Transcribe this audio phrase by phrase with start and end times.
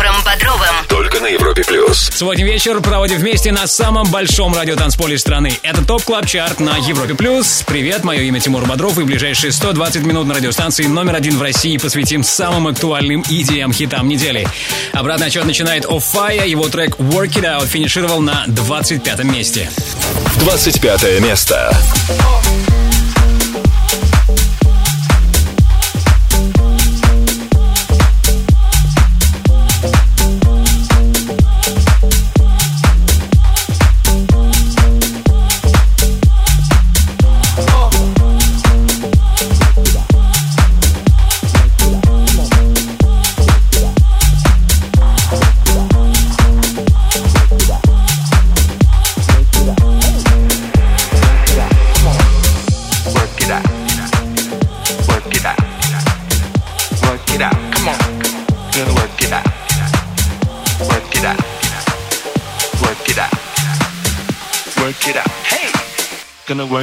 [0.00, 0.86] с Тимуром Бодровым.
[0.88, 2.10] Только на Европе Плюс.
[2.14, 5.52] Сегодня вечер проводим вместе на самом большом радиотанцполе страны.
[5.62, 7.62] Это TOP Club Chart на Европе Плюс.
[7.66, 11.76] Привет, мое имя Тимур Бодров и ближайшие 120 минут на радиостанции номер один в России
[11.76, 14.48] посвятим самым актуальным EDM хитам недели.
[14.92, 19.70] Обратный отчет начинает Оффая, его трек Work It Out финишировал на 25 месте.
[20.38, 21.76] 25 место.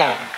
[0.00, 0.29] mòn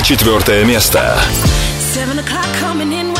[0.00, 1.20] 24 место.
[1.92, 3.11] Seven o'clock coming in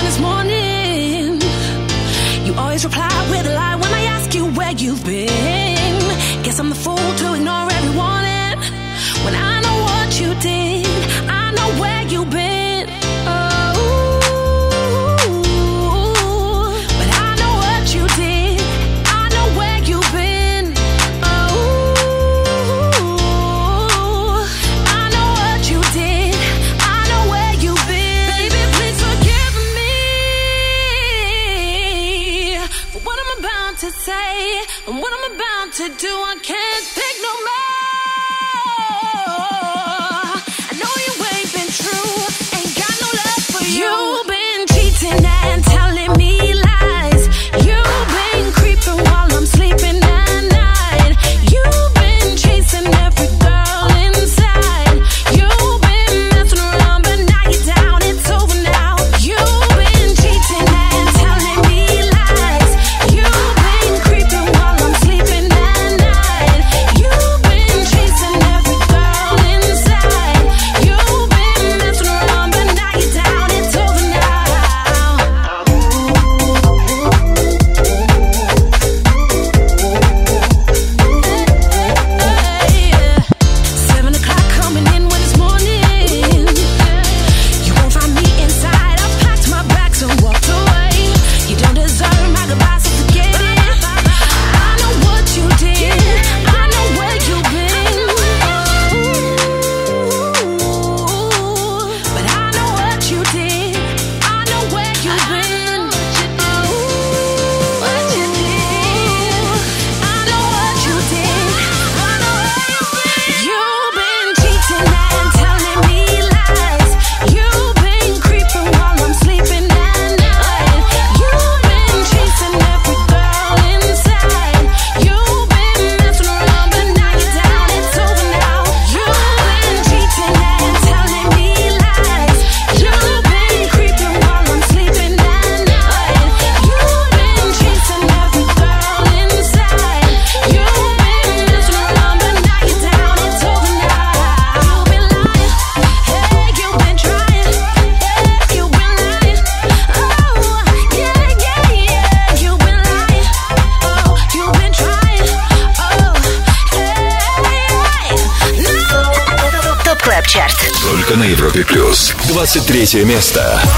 [162.92, 163.71] третье место.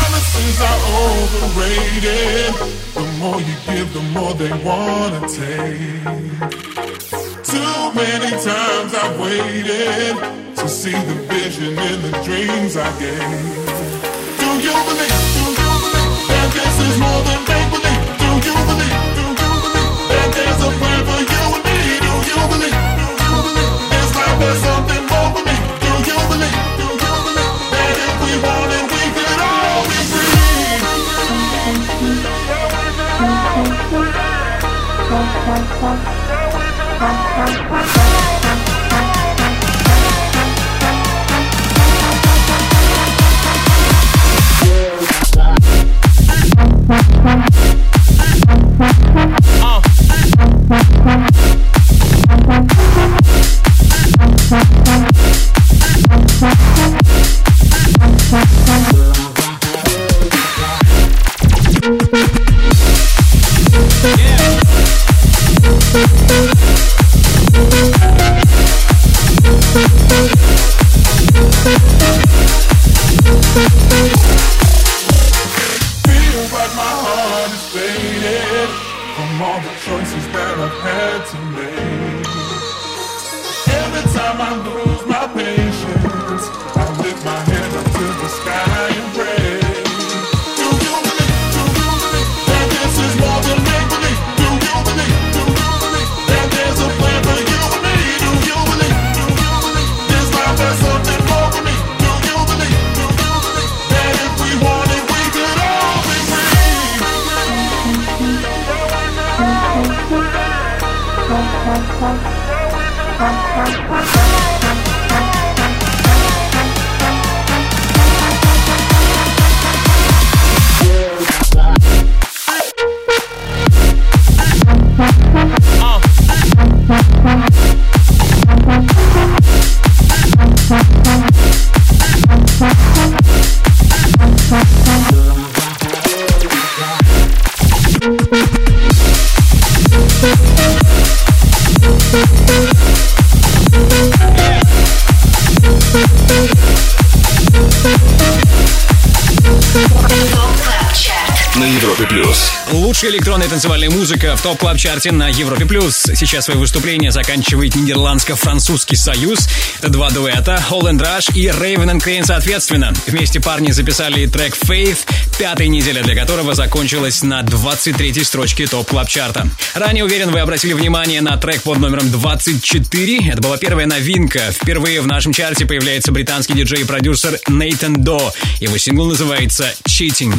[153.05, 155.67] лучшая электронная танцевальная музыка в топ клаб чарте на Европе+.
[155.67, 156.05] плюс.
[156.15, 159.47] Сейчас свое выступление заканчивает Нидерландско-Французский союз.
[159.79, 162.95] Это два дуэта, Holland Rush и Raven and Crane соответственно.
[163.07, 165.01] Вместе парни записали трек Faith,
[165.39, 170.73] пятая неделя для которого закончилась на 23-й строчке топ клаб чарта Ранее, уверен, вы обратили
[170.73, 173.31] внимание на трек под номером 24.
[173.31, 174.53] Это была первая новинка.
[174.53, 178.33] Впервые в нашем чарте появляется британский диджей и продюсер Нейтан До.
[178.61, 180.35] Его сингл называется «Cheating».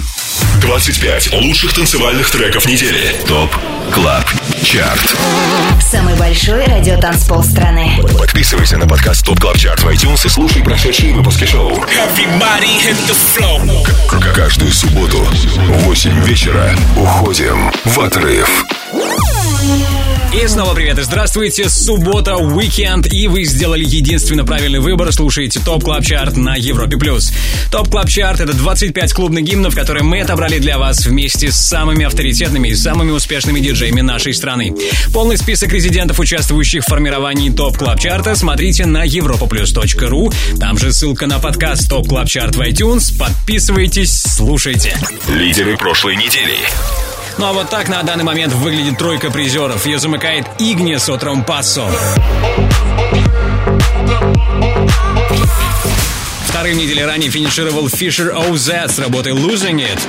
[0.62, 3.16] 25 лучших танцевальных треков недели.
[3.28, 3.54] TOP
[3.94, 4.26] CLUB
[4.64, 5.16] CHART
[5.92, 8.00] Самый большой радиотанцпол страны.
[8.18, 11.76] Подписывайся на подкаст TOP CLUB CHART в iTunes и слушай прошедшие выпуски шоу.
[14.08, 18.66] К- Каждую субботу в 8 вечера уходим в отрыв.
[20.36, 21.70] И снова привет и здравствуйте.
[21.70, 25.14] Суббота, уикенд, и вы сделали единственно правильный выбор.
[25.14, 26.98] Слушаете TOP Club Chart на Европе+.
[26.98, 27.32] плюс.
[27.72, 32.04] TOP Club Chart— это 25 клубных гимнов, которые мы отобрали для вас вместе с самыми
[32.04, 34.76] авторитетными и самыми успешными диджеями нашей страны.
[35.14, 40.34] Полный список резидентов, участвующих в формировании TOP Club Chart а, смотрите на europaplus.ru.
[40.60, 43.18] Там же ссылка на подкаст TOP Club Chart в iTunes.
[43.18, 44.98] Подписывайтесь, слушайте.
[45.30, 46.58] Лидеры прошлой недели.
[47.38, 49.86] Ну а вот так на данный момент выглядит тройка призеров.
[49.86, 51.90] Ее замыкает Ignis от Rompasso.
[56.48, 60.00] Вторым недели ранее финишировал Fisher OZ с работой Losing It.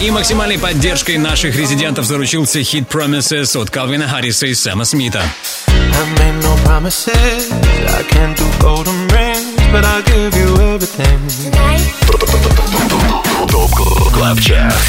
[0.00, 5.22] И максимальной поддержкой наших резидентов заручился хит Promises от Калвина Харриса и Сэма Смита.
[5.68, 7.50] I made no promises.
[7.52, 9.45] I can't do golden rings,
[9.76, 11.20] but I'll give you everything.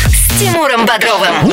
[0.10, 1.52] С Тимуром Бодровым.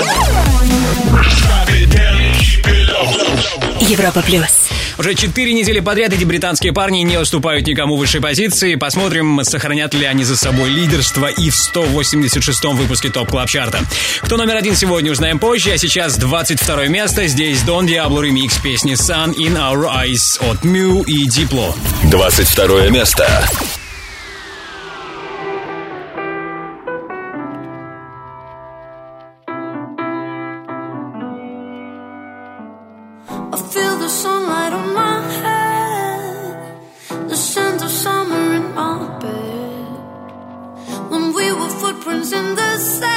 [3.80, 4.68] Европа плюс.
[4.98, 8.76] Уже четыре недели подряд эти британские парни не уступают никому высшей позиции.
[8.76, 13.80] Посмотрим, сохранят ли они за собой лидерство и в 186-м выпуске TOP Club Chart а.
[14.22, 15.72] Кто номер один сегодня, узнаем позже.
[15.72, 17.26] А сейчас 22 место.
[17.26, 21.74] Здесь Don Diablo ремикс песни Sun in Our Eyes от MØ и Diplo.
[22.10, 23.48] 22 место.
[42.76, 43.13] the.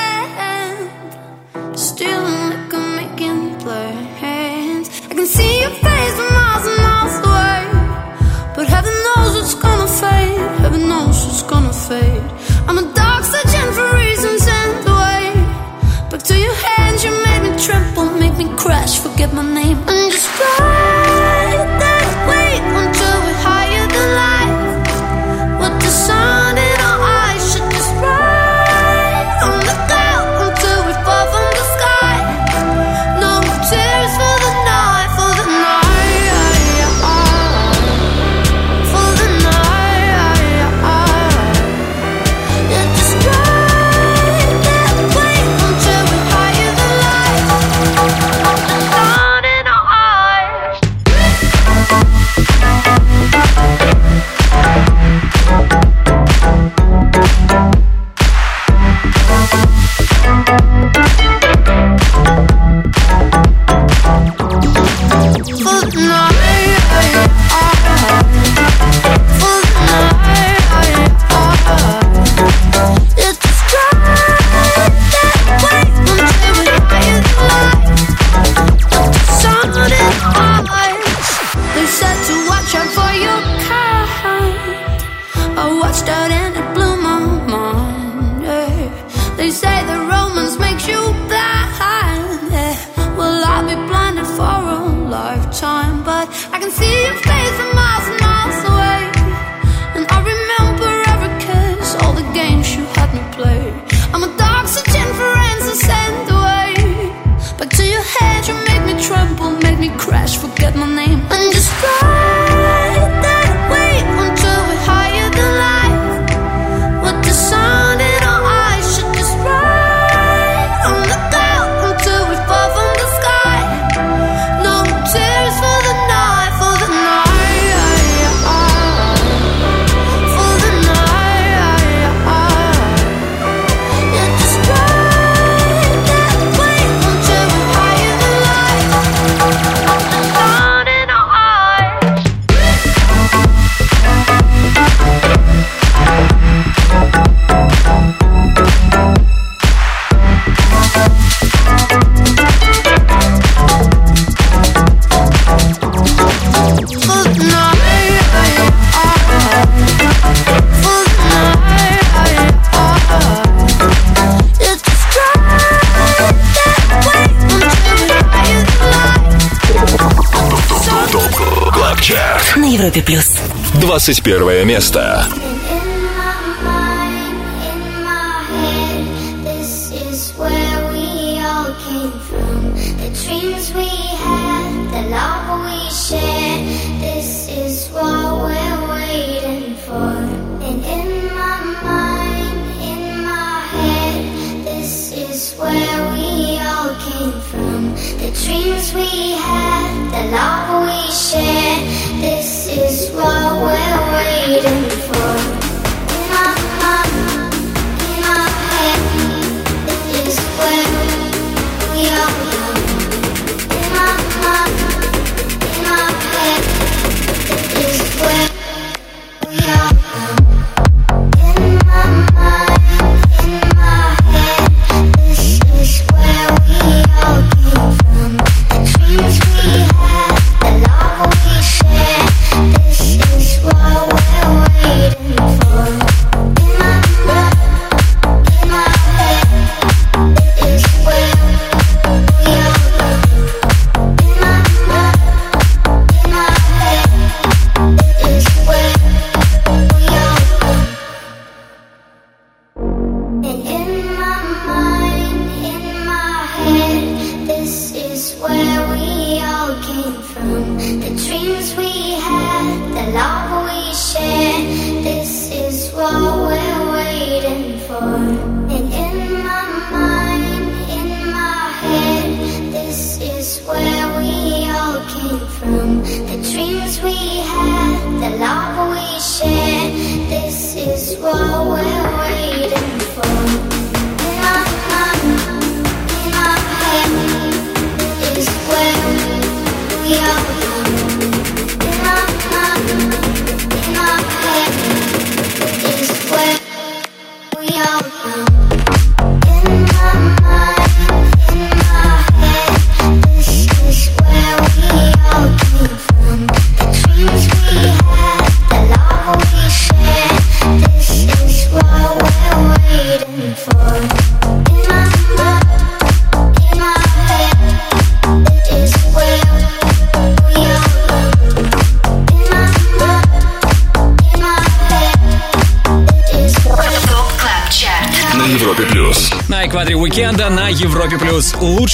[200.37, 201.83] Love we shared.
[202.21, 205.46] This is what we're waiting for.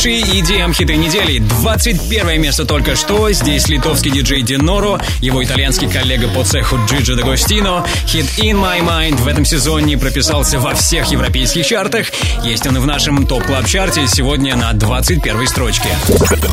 [0.03, 1.39] Лучшие EDM-хиты недели.
[1.39, 3.31] 21 место только что.
[3.31, 7.85] Здесь литовский диджей Dynoro, его итальянский коллега по цеху Gigi D'Agostino.
[8.05, 12.07] Хит In My Mind в этом сезоне прописался во всех европейских чартах.
[12.43, 15.87] Есть он и в нашем Top Club Chart е сегодня на 21 строчке.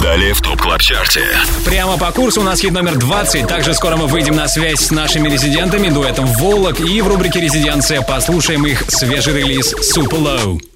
[0.01, 1.25] Далее в TOP Club Chart е.
[1.65, 3.49] Прямо по курсу у нас хит номер 20.
[3.49, 6.79] Также скоро мы выйдем на связь с нашими резидентами, дуэтом Volac.
[6.79, 10.70] И в рубрике «Резиденция» послушаем их свежий релиз «Super Low».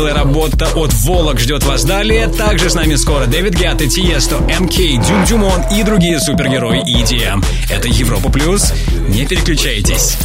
[0.00, 2.26] Милая работа от Volac ждет вас далее.
[2.28, 7.44] Также с нами скоро David Guetta, Tiësto, MK, Duke Dumont и другие супергерои EDM.
[7.68, 8.72] Это Европа Плюс.
[9.08, 10.16] Не переключайтесь.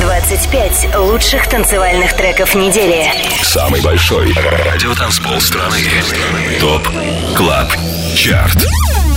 [0.00, 3.06] 25 лучших танцевальных треков недели.
[3.44, 5.78] Самый большой радиотанцпол страны.
[6.58, 6.88] TOP
[7.36, 7.68] Club
[8.16, 8.66] Chart.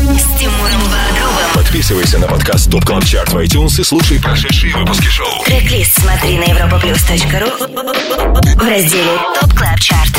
[0.03, 1.53] С Тимуром Бодровым.
[1.55, 5.45] Подписывайся на подкаст TOP Club Chart в iTunes и слушай прошедшие выпуски шоу.
[5.45, 10.12] Трек-лист смотри на europaplus.ru в разделе TOP Club Chart.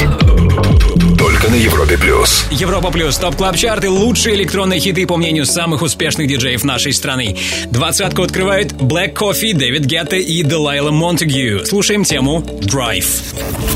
[1.18, 2.46] Только на Европе плюс.
[2.50, 7.36] Европа Плюс, Top Club Chart лучшие электронные хиты по мнению самых успешных диджеев нашей страны.
[7.70, 11.66] Двадцатку открывают Black Coffee, David Guetta и Delilah Montagu.
[11.66, 13.06] Слушаем тему Drive.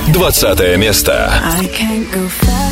[0.09, 1.43] 20 место.
[1.61, 2.68] I can't go fast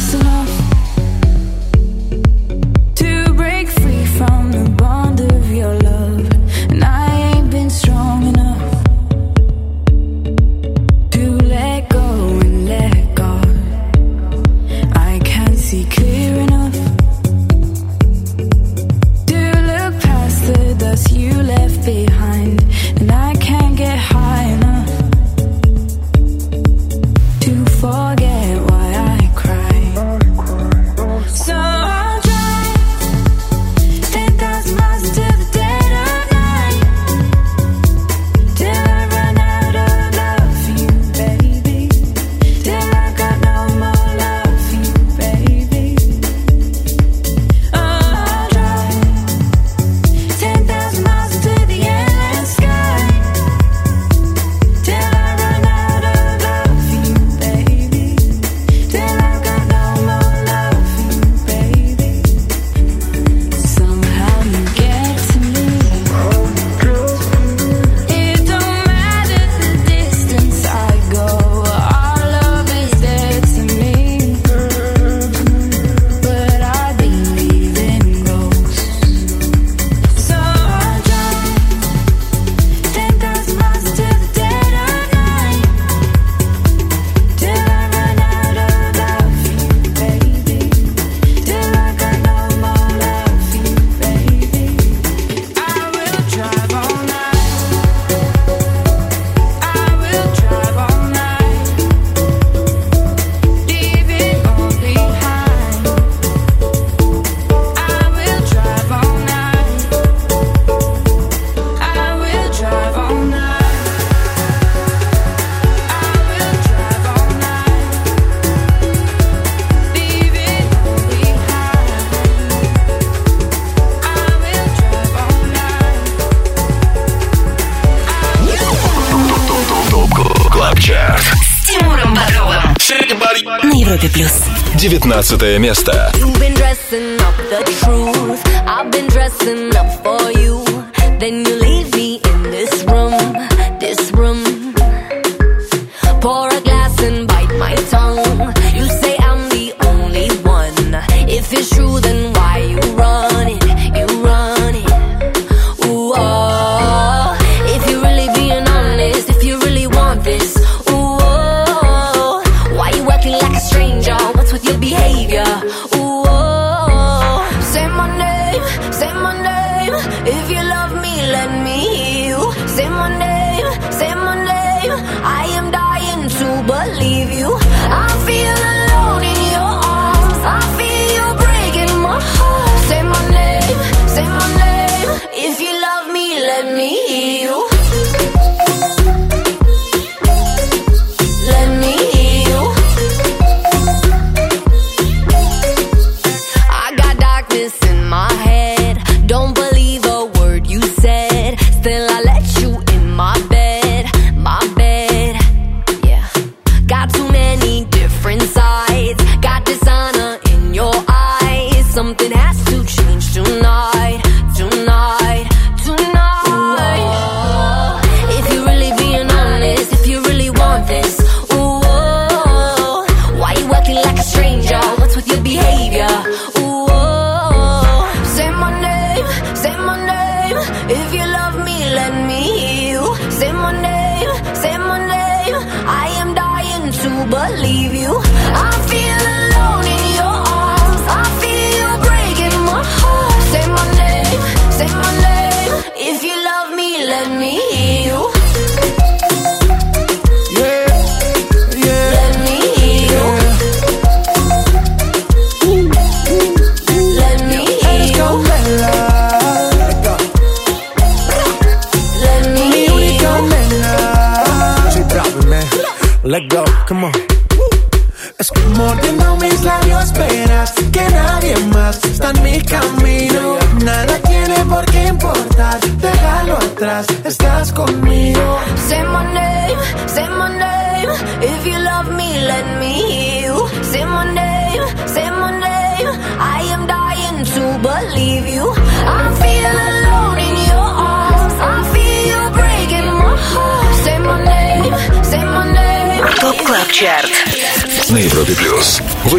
[135.23, 136.13] 15 место.
[136.19, 138.43] You've been dressing up the truth.
[138.67, 140.26] I've been dressing up for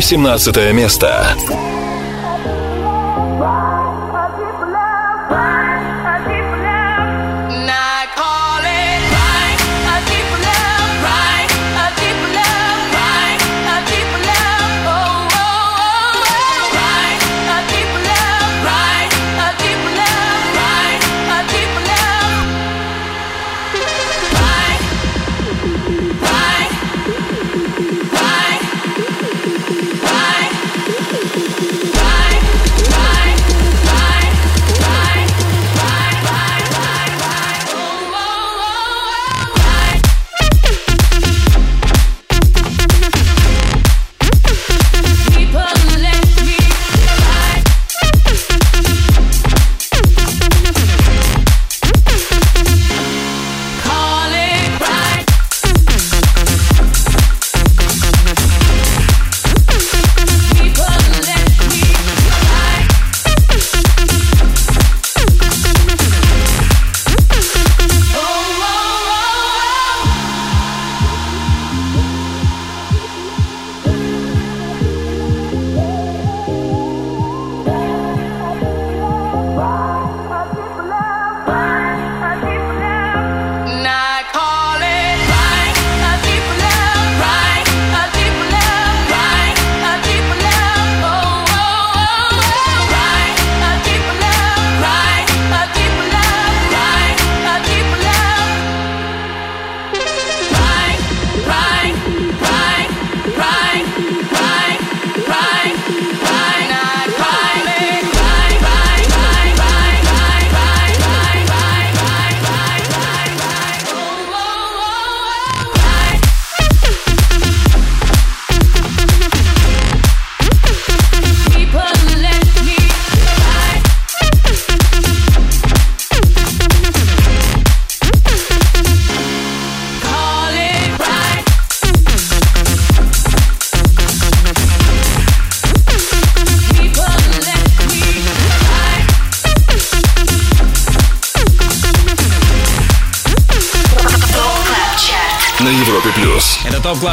[0.08, 1.36] 17 место.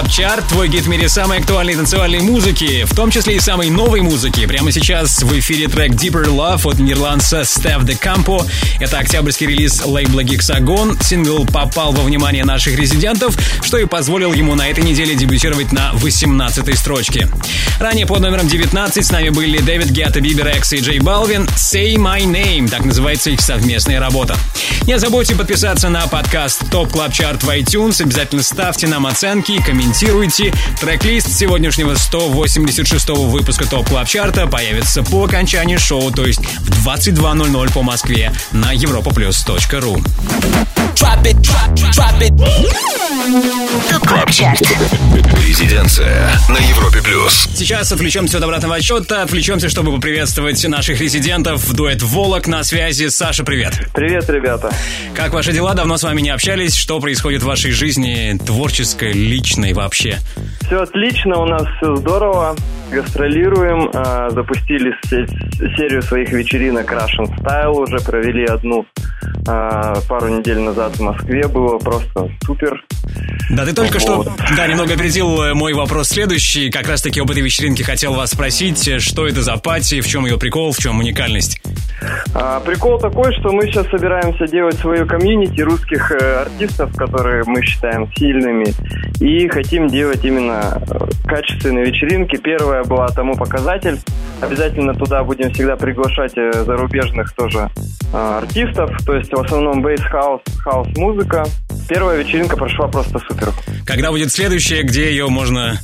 [0.05, 3.71] Club Chart, твой гид в мире самой актуальной танцевальной музыки, в том числе и самой
[3.71, 4.47] новой музыки.
[4.47, 8.45] Прямо сейчас в эфире трек Deeper Love от нидерландца Steff da Campo.
[8.81, 11.03] Это октябрьский релиз лейбла Hexagon.
[11.03, 15.93] Сингл попал во внимание наших резидентов, что и позволил ему на этой неделе дебютировать на
[15.93, 17.29] 18-й строчке.
[17.79, 21.47] Ранее под номером 19 с нами были David Guetta, Bebe Rexha и J Balvin.
[21.57, 24.37] Say My Name, так называется их совместная работа.
[24.87, 28.03] Не забудьте подписаться на подкаст Top Club Chart в iTunes.
[28.03, 30.53] Обязательно ставьте нам оценки, комментируйте.
[30.81, 36.87] Трек-лист сегодняшнего 186 выпуска Top Club Chart а появится по окончании шоу, то есть в
[36.87, 40.03] 22.00 по Москве на europaplus.ru.
[41.05, 42.33] Drop it, drop, drop it.
[45.47, 47.47] Резиденция на Европе плюс.
[47.55, 51.71] Сейчас отвлечемся от обратного отсчета, отвлечемся, чтобы поприветствовать наших резидентов.
[51.75, 53.09] Дуэт Volac на связи.
[53.09, 53.75] Саша, привет.
[53.93, 54.71] Привет, ребята.
[55.15, 55.75] Как ваши дела?
[55.75, 56.75] Давно с вами не общались.
[56.75, 60.21] Что происходит в вашей жизни, творческой, личной вообще?
[60.67, 62.57] Все отлично, у нас все здорово.
[62.91, 65.27] Гастролируем, а, запустили се-
[65.77, 68.87] серию своих вечеринок Russian Style, уже провели одну
[69.45, 72.85] пару недель назад в Москве, было просто супер.
[73.51, 74.33] Да, ты только что, Вот.
[74.57, 76.71] да, немного опередил э, мой вопрос следующий.
[76.71, 80.25] Как раз-таки об этой вечеринке хотел вас спросить, э, что это за пати, в чем
[80.27, 81.61] ее прикол, в чем уникальность?
[82.35, 87.63] А, прикол такой, что мы сейчас собираемся делать свою комьюнити русских э, артистов, которые мы
[87.63, 88.67] считаем сильными,
[89.21, 92.37] и хотим делать именно э, качественные вечеринки.
[92.37, 93.99] Первая была тому показатель.
[94.41, 97.71] Обязательно туда будем всегда приглашать э, зарубежных тоже
[98.13, 101.45] э, артистов, то есть в основном bass house, хаус-музыка.
[101.89, 103.53] Первая вечеринка прошла просто супер.
[103.87, 105.79] Когда будет следующая, где ее можно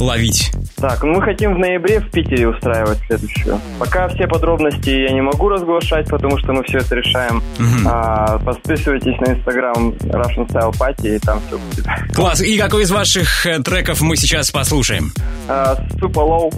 [0.00, 0.52] ловить?
[0.76, 3.60] Так, ну мы хотим в ноябре в Питере устраивать следующую.
[3.78, 7.42] Пока все подробности я не могу разглашать, потому что мы все это решаем.
[7.86, 12.14] А, подписывайтесь на инстаграм Russian Style Party, и там все будет.
[12.14, 12.40] Класс.
[12.40, 15.12] И какой из ваших э, треков мы сейчас послушаем?
[15.48, 16.54] А, Super Low.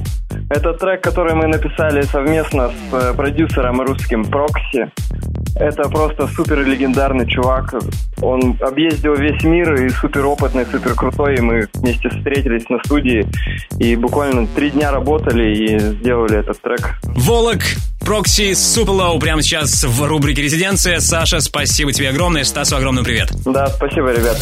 [0.50, 4.90] Это трек, который мы написали совместно с э, продюсером русским Прокси.
[5.56, 7.74] Это просто супер легендарный чувак.
[8.22, 11.36] Он объездил весь мир и супер опытный, супер крутой.
[11.36, 13.26] И мы вместе встретились на студии
[13.78, 16.96] и буквально три дня работали и сделали этот трек.
[17.02, 17.60] Волок,
[18.00, 21.00] Прокси, Суперлоу прямо сейчас в рубрике «Резиденция».
[21.00, 22.44] Саша, спасибо тебе огромное.
[22.44, 23.30] Стасу огромный привет.
[23.44, 24.36] Да, спасибо, ребят.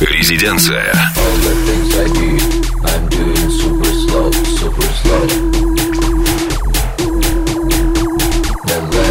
[0.00, 0.84] Резиденция.
[1.16, 2.38] All the things I do,
[2.84, 5.77] I'm doing super slow, super slow.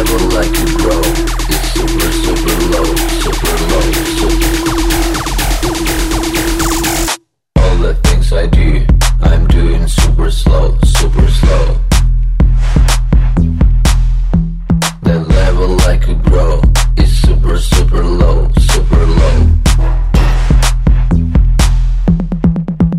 [0.08, 0.46] The level I
[15.98, 16.60] could grow
[16.96, 19.42] is super super low, super low.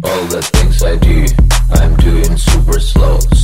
[0.04, 1.26] All the things I do,
[1.72, 3.39] I'm doing super slow, super slow.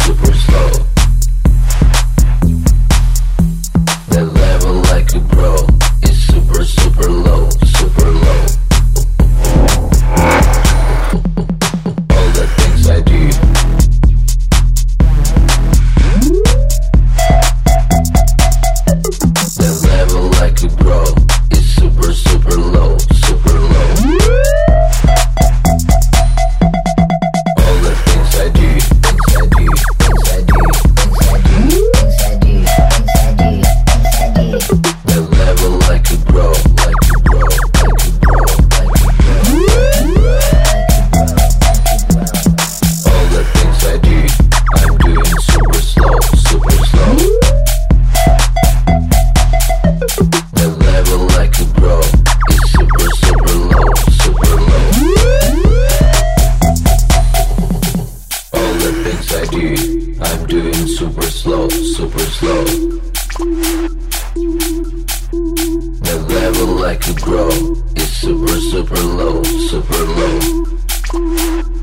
[66.95, 67.49] Like a grow
[67.97, 71.74] is super, super low, super low.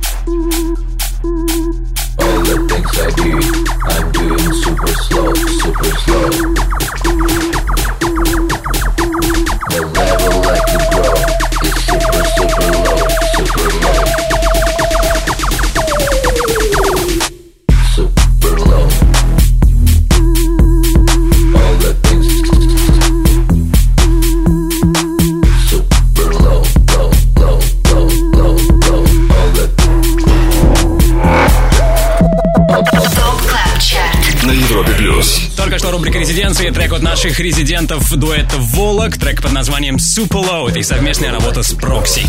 [37.23, 39.97] Наших резидентов дуэта Volac, трек под названием.
[39.97, 42.27] Это и совместная работа с Прокси.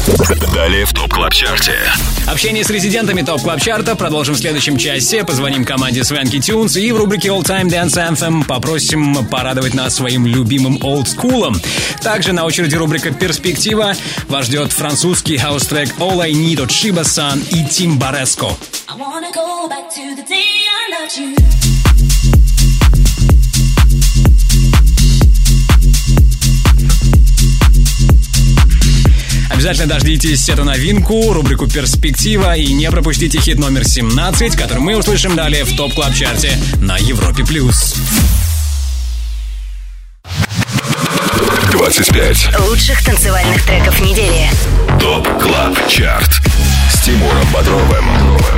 [0.53, 1.79] Далее в Top Club Chart е.
[2.27, 5.23] Общение с резидентами Top Club Chart а продолжим в следующем часе.
[5.23, 10.27] Позвоним команде Swanky Tunes и в рубрике All Time Dance Anthem попросим порадовать нас своим
[10.27, 11.59] любимым олдскулом.
[12.03, 13.95] Также на очереди рубрика «Перспектива».
[14.27, 18.55] Вас ждет французский хаус-трек All I Need от Shiba San и Tim Baresko.
[18.87, 21.52] I wanna go back to the day I loved you.
[29.53, 35.35] Обязательно дождитесь эту новинку, рубрику «Перспектива» и не пропустите хит номер 17, который мы услышим
[35.35, 37.45] далее в Top Club Chart е на Европе+.
[37.45, 37.95] плюс.
[41.71, 42.59] 25.
[42.67, 44.49] Лучших танцевальных треков недели.
[44.99, 46.41] Top Club Chart.
[47.03, 48.05] Тимуром Бодровым.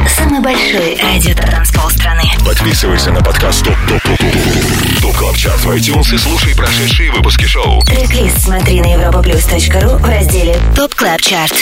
[0.07, 2.21] Самый большой радиотанцпол страны.
[2.45, 7.11] Подписывайся на подкаст Top Top Top Top Top Club Chart в iTunes и слушай прошедшие
[7.11, 7.81] выпуски шоу.
[7.81, 11.55] Трек-лист смотри на europaplus.ru в разделе Top Club Chart.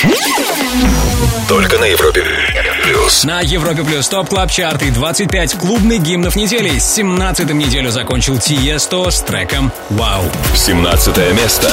[1.48, 2.22] Только на Европе
[2.84, 3.24] Плюс.
[3.24, 6.80] На Европе Плюс Top Club Chart и 25 клубных гимнов недели.
[6.80, 10.30] С 17-м неделю закончил Tiësto с треком «Вау».
[10.54, 11.72] 17 место.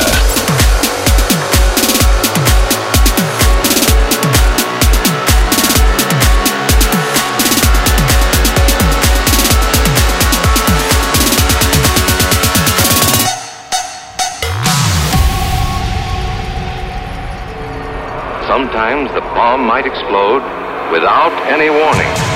[18.51, 20.43] Sometimes the bomb might explode
[20.91, 22.30] without any warning.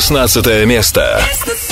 [0.00, 1.22] 16 место.
[1.46, 1.63] Won't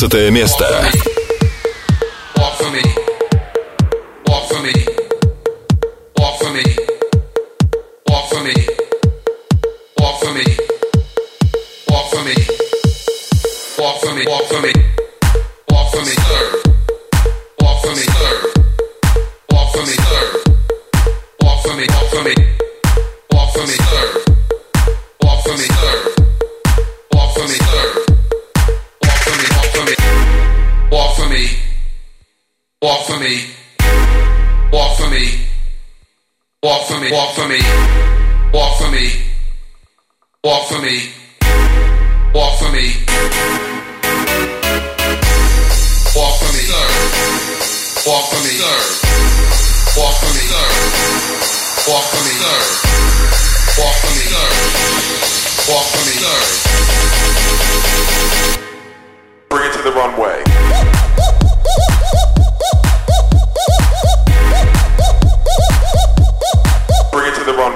[0.00, 0.90] 15 место.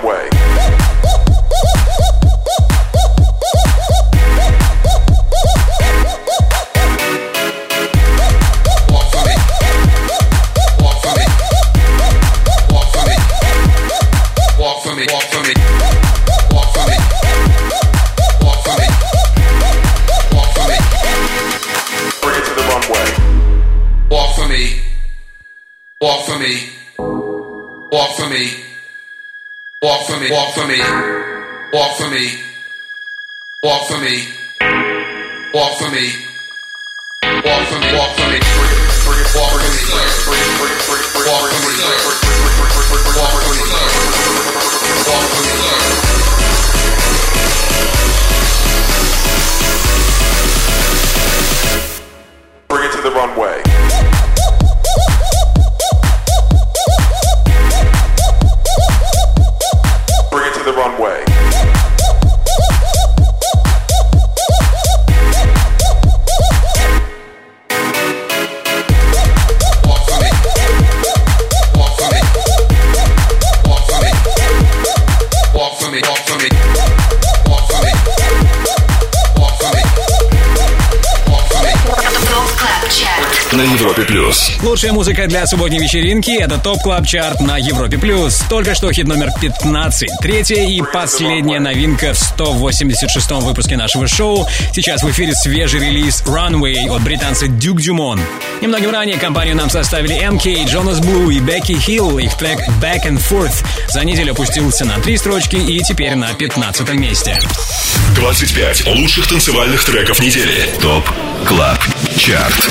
[0.03, 0.34] way.
[84.75, 87.97] Лучшая музыка для субботней вечеринки– это Top Club Chart на Европе+.
[87.97, 88.43] плюс.
[88.51, 90.09] Только что хит номер 15.
[90.21, 94.49] Третья и последняя новинка в 186-м выпуске нашего шоу.
[94.73, 98.21] Сейчас в эфире свежий релиз Runway от британца Duke Dumont.
[98.63, 102.19] Немногим ранее компанию нам составили MK, Jonas Blue и Becky Hill.
[102.19, 106.95] Их трек Back and Forth за неделю опустился на три строчки и теперь на 15
[106.95, 107.39] месте.
[108.17, 110.69] 25 лучших танцевальных треков недели.
[110.83, 111.09] ТОП
[111.47, 111.79] Club
[112.17, 112.71] Chart.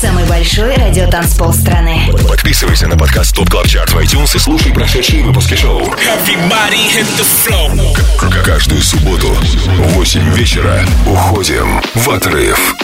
[0.00, 2.08] Самый большой радиотанцпол страны.
[2.28, 5.84] Подписывайся на подкаст Top Club Chart в iTunes и слушай прошедшие выпуски шоу.
[8.18, 12.74] К- Каждую субботу в 8 вечера уходим в отрыв.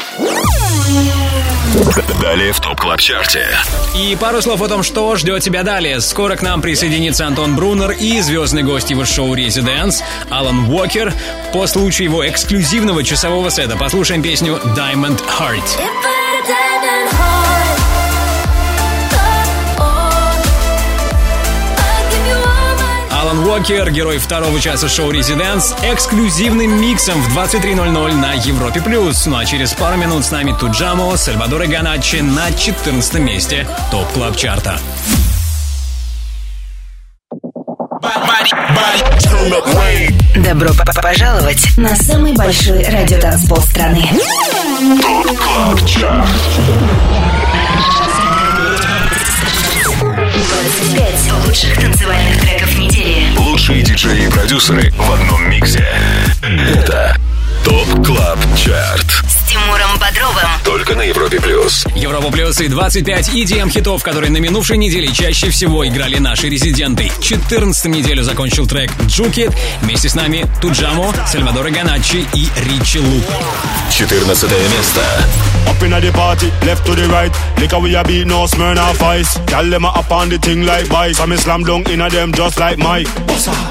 [2.21, 3.47] Далее в Top Club Chart е.
[3.95, 6.01] И пару слов о том, что ждет тебя далее.
[6.01, 11.13] Скоро к нам присоединится Антон Брунер и звездный гость его шоу «Residence» Alan Walker.
[11.53, 15.96] По случаю его эксклюзивного часового сета послушаем песню «Diamond Heart».
[23.47, 28.81] Walker, герой второго часа шоу «Residence», эксклюзивным миксом в 23.00 на Европе+.
[28.81, 29.25] плюс.
[29.27, 34.37] Ну а через пару минут с нами Tujamo, Salvatore Ganacci на 14 месте Top Club
[34.37, 34.81] Chart а.
[40.35, 40.71] Добро
[41.01, 44.11] пожаловать на самый большой радиотанцпол страны.
[45.01, 46.29] Top Club Chart.
[50.37, 52.66] 25 лучших танцевальных треков
[53.07, 53.37] недели.
[53.39, 55.87] Лучшие диджеи и продюсеры в одном миксе.
[56.43, 57.17] Это
[57.65, 59.07] Top Club Chart.
[59.29, 60.51] С Тимуром Бодровым.
[60.87, 61.85] Только на Европе плюс.
[61.97, 67.11] Европа Плюс и 25 EDM хитов, которые на минувшей неделе чаще всего играли наши резиденты.
[67.21, 69.53] 14 неделю закончил трек Juke It.
[69.83, 73.25] Вместе с нами Туджамо, Сальвадор Ганачи и Ричи Лук.
[73.91, 75.01] 14 место.
[75.67, 77.33] Up inna the party, left to the right.
[77.59, 79.37] Liquor we a beat, no Smirnoff Ice.
[79.47, 81.17] Gyal them a up on the thing like vice.
[81.17, 83.09] So me slam dunk inna them just like Mike.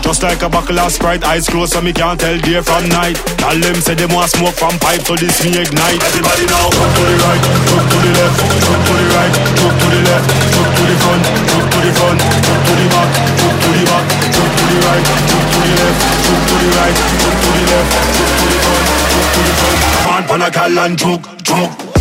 [0.02, 3.16] Just like a buckle of Sprite, eyes closed so me can't tell day from night.
[3.40, 6.04] Gyal them say them want smoke from pipe, so this me ignite.
[6.04, 6.70] Everybody now,
[7.06, 10.28] to the right, jump to the left, jump to the right, jump to the left,
[10.54, 13.84] jump to the front, jump to the front, jump to the back, jump to the
[13.86, 17.50] back, jump to the right, jump to the left, jump to the right, jump to
[17.54, 21.95] the left, jump to the front, jump to pan a gal and choke, choke.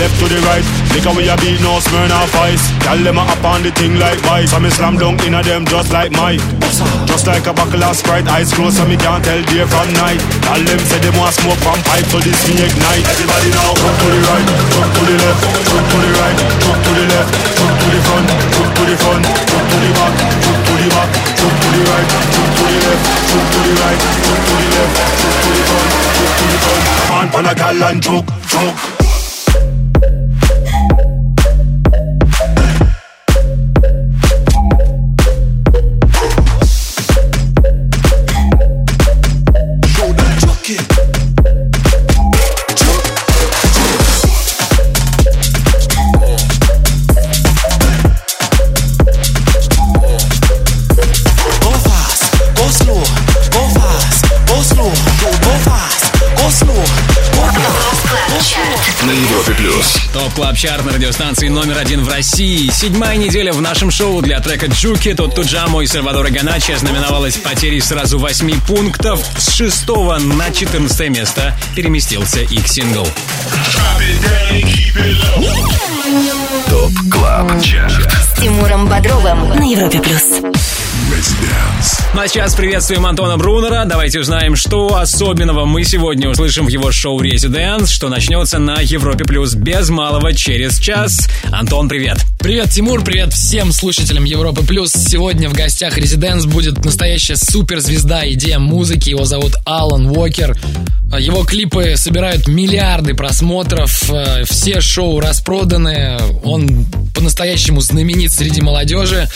[0.00, 0.64] Left to the right.
[0.92, 2.64] Liquor we a beat, no Smirnoff Ice.
[2.84, 4.50] Gal them a up on the thing like vice.
[4.50, 6.42] So me slam dunk inna them just like Mike.
[7.06, 10.18] Just like a buckle of Sprite, eyes closed so me can't tell day from night.
[10.42, 13.06] Gal them say them want smoke from pipe, so this me ignite.
[13.06, 16.78] Everybody now, jump to the right, jump to the left, jump to the right, jump
[16.82, 20.14] to the left, jump to the front, jump to the front, jump to the back,
[20.42, 23.72] jump to the back, jump to the right, jump to the left, jump to the
[23.78, 26.82] right, jump to the left, jump to the front, jump to the front.
[27.10, 28.93] Man, pan a gal and choke, choke.
[60.14, 62.70] Top Club Chart на радиостанции номер один в России.
[62.70, 67.36] Седьмая неделя в нашем шоу для трека Juke It от Tujamo и Salvatore Ganacci ознаменовалась
[67.36, 69.20] потерей сразу восьми пунктов.
[69.36, 73.04] С шестого на 14 место переместился их сингл.
[76.70, 80.22] Top Club Chart С Тимуром Бодровым на Европе плюс.
[82.14, 83.84] Ну а сейчас приветствуем Антона Брунера.
[83.86, 89.24] Давайте узнаем, что особенного мы сегодня услышим в его шоу «Residence», что начнется на Европе
[89.24, 91.28] Плюс без малого через час.
[91.50, 92.18] Антон, привет.
[92.38, 94.92] Привет, Тимур, привет всем слушателям Европы Плюс.
[94.92, 99.10] Сегодня в гостях Residence будет настоящая суперзвезда EDM-музыки.
[99.10, 100.56] Его зовут Alan Walker.
[101.18, 106.86] Его клипы собирают миллиарды просмотров, э, все шоу распроданы, он
[107.24, 109.28] по-настоящему знаменит среди молодежи.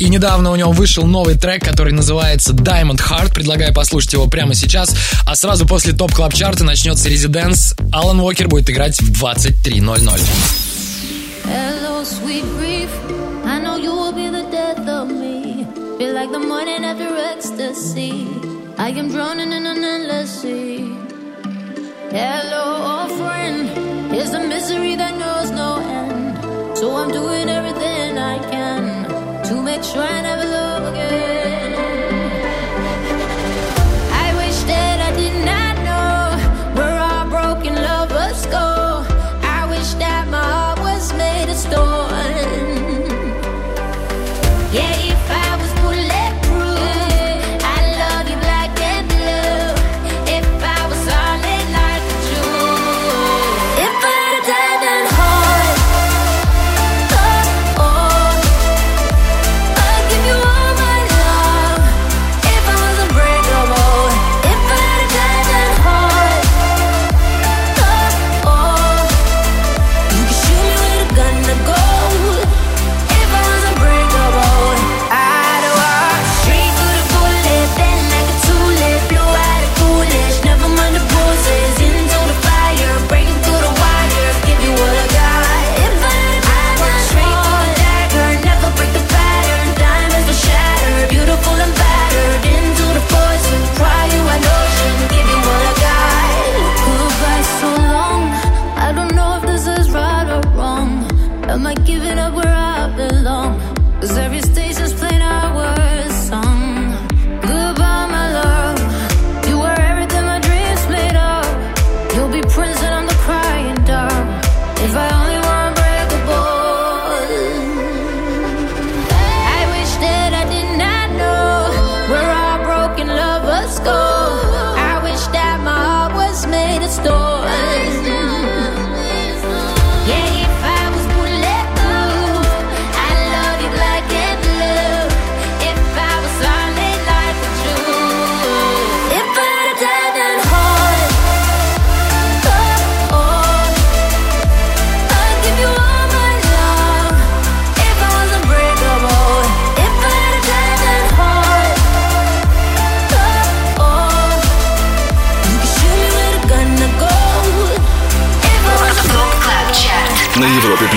[0.00, 3.32] И недавно у него вышел новый трек, который называется Diamond Heart.
[3.32, 4.92] Предлагаю послушать его прямо сейчас.
[5.24, 7.76] А сразу после топ клаб чарта начнется Резиденс.
[7.92, 10.20] Алан Уокер будет играть в 23.00.
[11.44, 12.90] Hello, sweet grief.
[13.44, 15.64] I know you will be the death of me.
[15.98, 18.26] Feel like the morning after ecstasy.
[18.76, 20.78] I am drowning in an endless sea.
[22.10, 23.68] Hello, old friend.
[24.12, 25.95] Here's the misery that knows no end.
[26.78, 31.45] So I'm doing everything I can to make sure I never love again.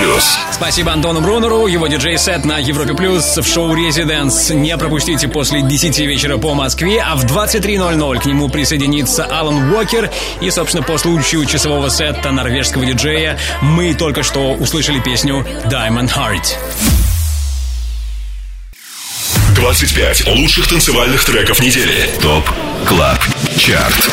[0.00, 0.38] плюс.
[0.52, 4.50] Спасибо Антону Брунеру, его диджей-сет на Европе плюс в шоу «Резиденс».
[4.50, 10.10] Не пропустите после 10 вечера по Москве, а в 23.00 к нему присоединится Алан Уокер.
[10.40, 16.56] И, собственно, по случаю часового сета норвежского диджея мы только что услышали песню «Diamond Heart».
[19.54, 22.08] 25 лучших танцевальных треков недели.
[22.22, 22.48] ТОП
[22.88, 23.18] КЛАБ
[23.60, 24.10] Клабчарт.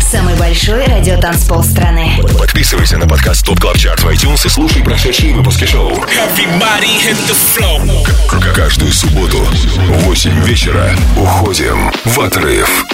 [0.00, 2.20] Самый большой радиотанцпол страны.
[2.38, 5.90] Подписывайся на подкаст Top Club Chart в iTunes и слушай прошедшие выпуски шоу.
[5.90, 8.54] Everybody hit the flow.
[8.54, 12.84] Каждую субботу в 8 вечера уходим в отрыв.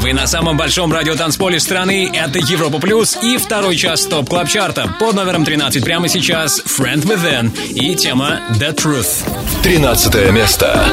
[0.00, 2.10] Вы на самом большом радиотанцполе страны.
[2.10, 4.94] Это Европа Плюс и второй час Top Club Chart а.
[4.98, 9.28] Под номером 13 прямо сейчас Friend Within и тема The Truth.
[9.62, 10.86] 13 место.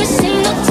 [0.00, 0.69] Every single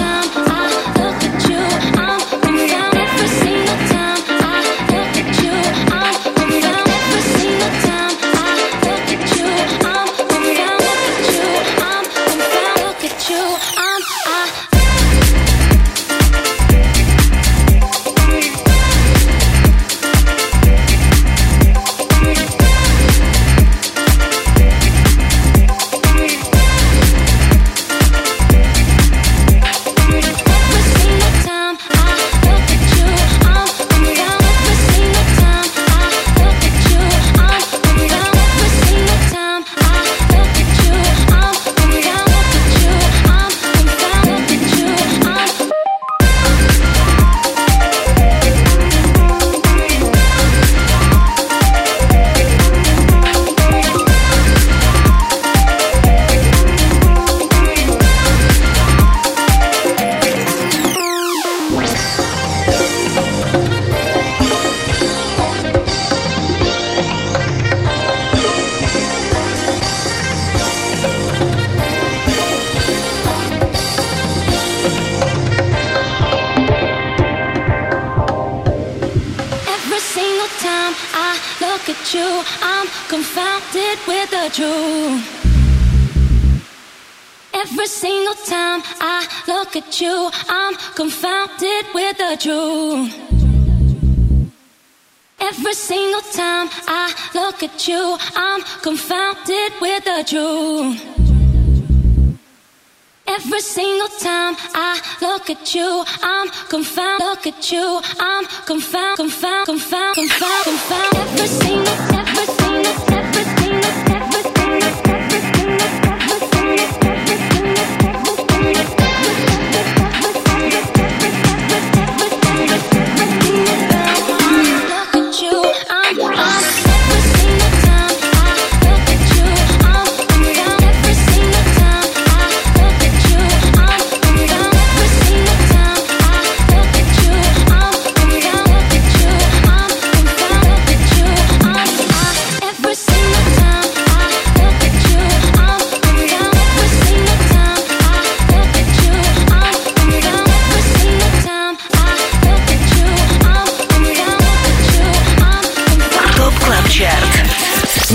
[105.50, 107.26] look at you, I'm confounded.
[107.26, 108.39] Look at you, I'm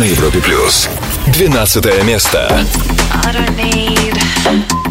[0.05, 0.91] на Европе плюс.
[1.29, 2.67] 12 место.
[3.25, 4.84] I don't need...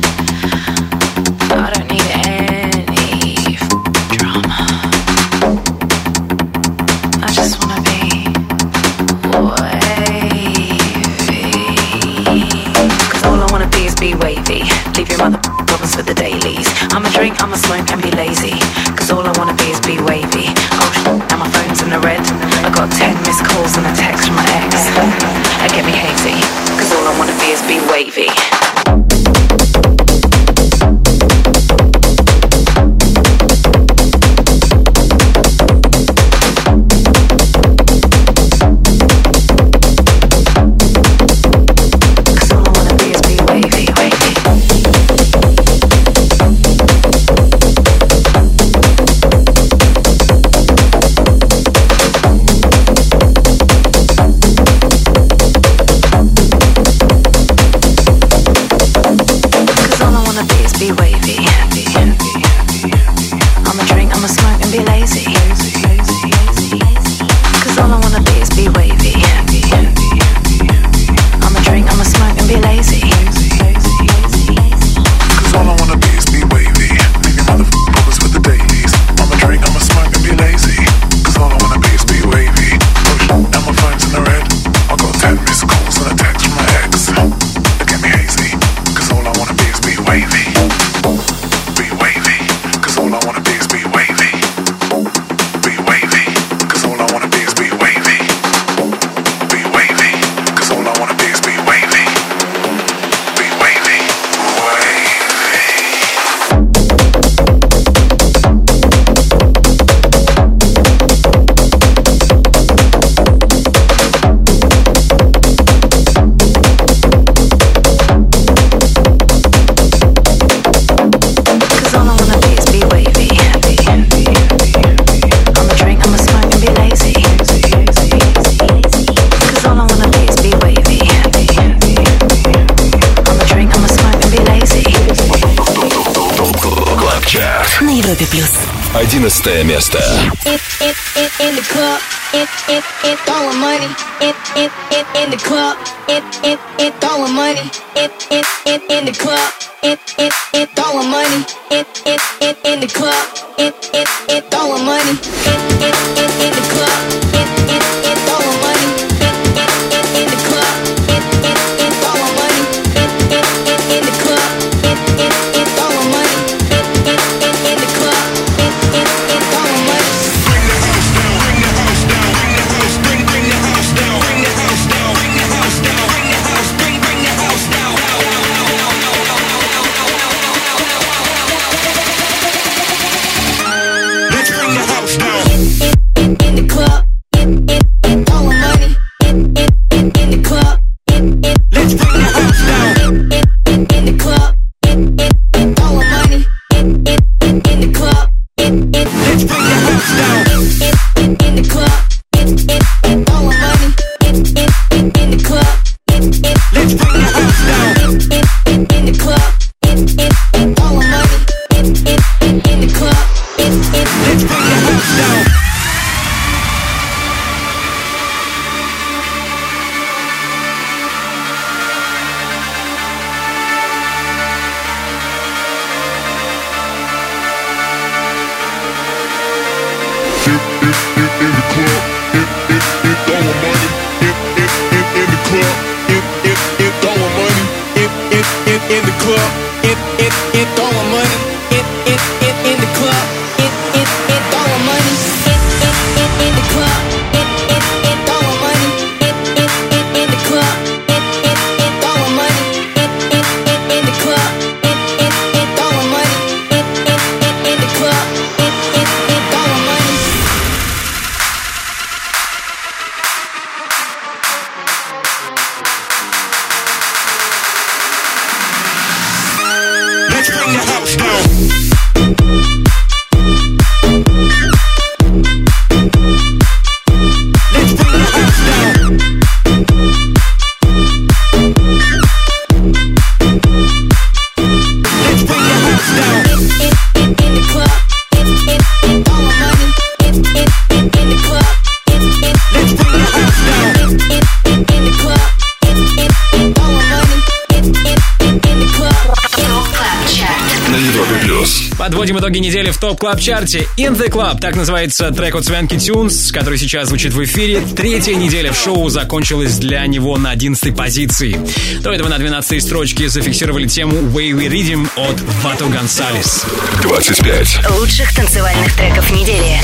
[303.03, 304.61] Top Club Chart е In The Club.
[304.61, 307.81] Так называется трек от Swanky Tunes, который сейчас звучит в эфире.
[307.97, 311.59] Третья неделя в шоу закончилась для него на 11 позиции.
[311.99, 316.63] До этого на 12 строчке зафиксировали тему Way We Riddim от Vato Gonzalez.
[317.01, 319.81] 25 лучших танцевальных треков недели.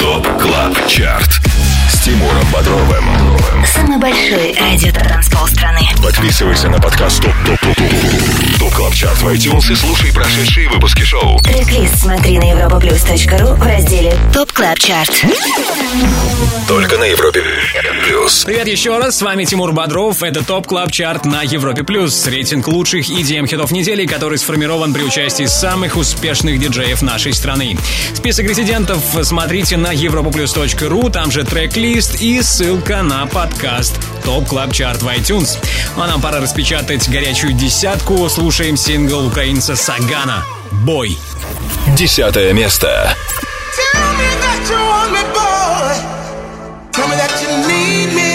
[0.00, 1.41] Top Club Chart.
[2.04, 3.04] Тимуром Бодровым.
[3.64, 5.82] Самый большой радиотанцпол страны.
[6.02, 10.68] Подписывайся на подкаст Top Top Top Top Top Club Chart в iTunes и слушай прошедшие
[10.68, 11.38] выпуски шоу.
[11.42, 15.26] трек смотри на europaplus.ru в разделе Top Club Chart.
[16.66, 17.40] Только на Европе
[18.04, 18.44] Плюс.
[18.44, 20.24] Привет еще раз, с вами Тимур Бодров.
[20.24, 22.26] Это Top Club Chart на Европе Плюс.
[22.26, 27.76] Рейтинг лучших EDM-хитов недели, который сформирован при участии самых успешных диджеев нашей страны.
[28.14, 34.72] Список резидентов смотрите на europaplus.ru, там же трек-лист плейлист и ссылка на подкаст Top Club
[34.72, 35.58] Chart в iTunes.
[35.94, 38.30] Ну, а нам пора распечатать горячую десятку.
[38.30, 40.42] Слушаем сингл украинца Сагана
[40.86, 41.18] «Бой».
[41.94, 43.14] Десятое место.
[43.76, 45.96] Tell me that you want me, boy.
[46.92, 48.31] Tell me that you need me.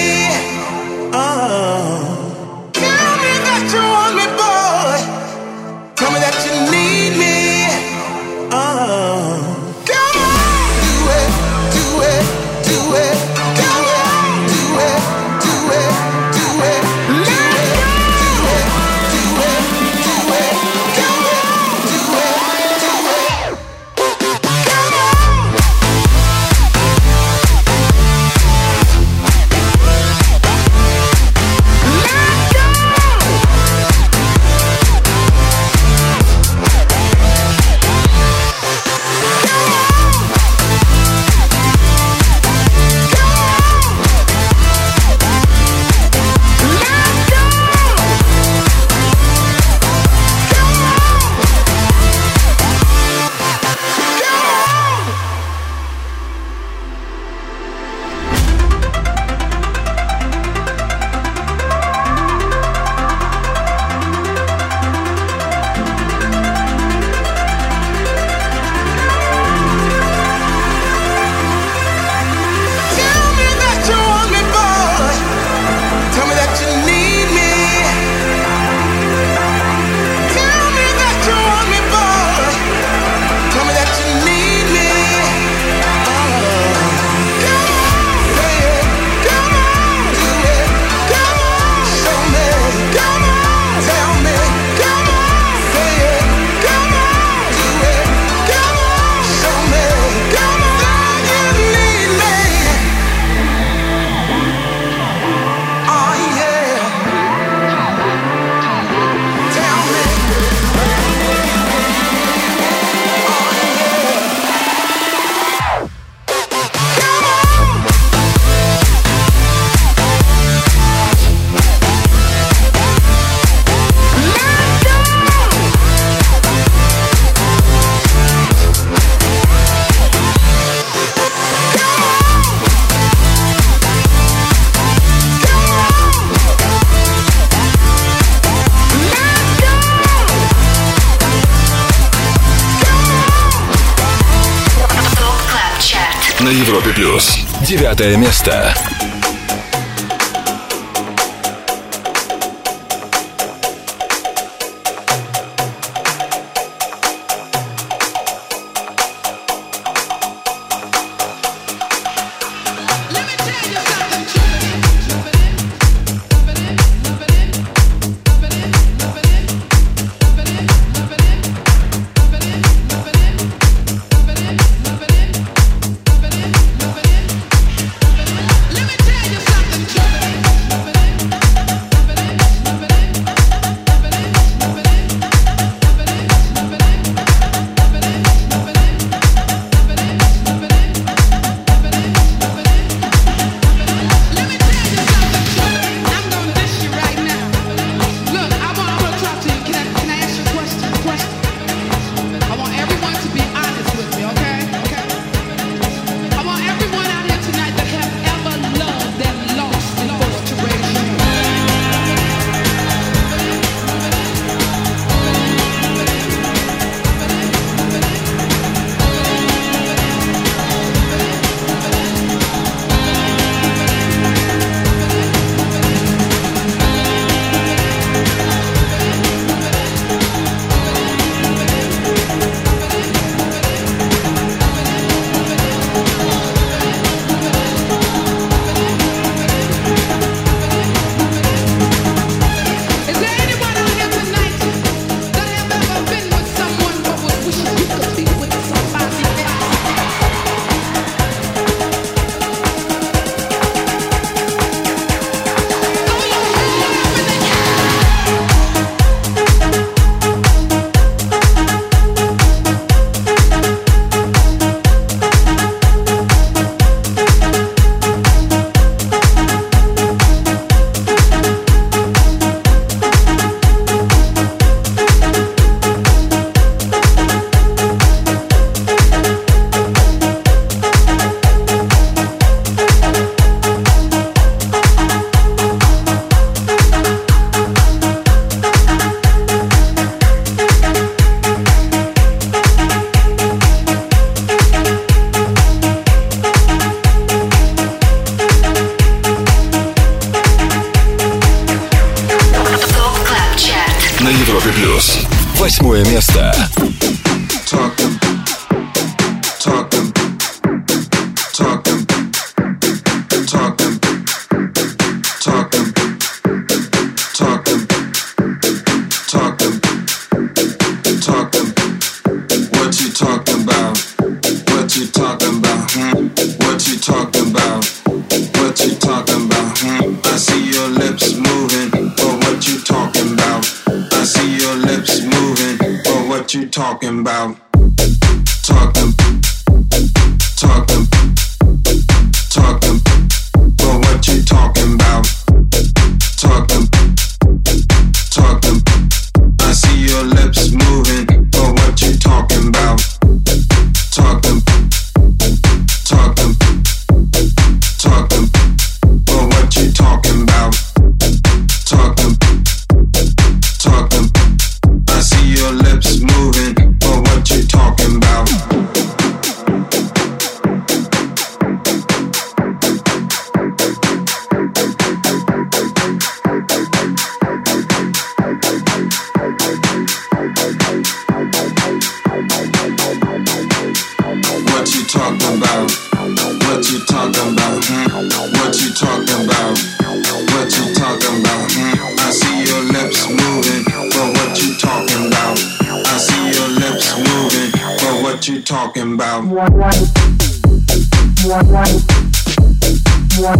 [147.98, 148.87] Девятое место.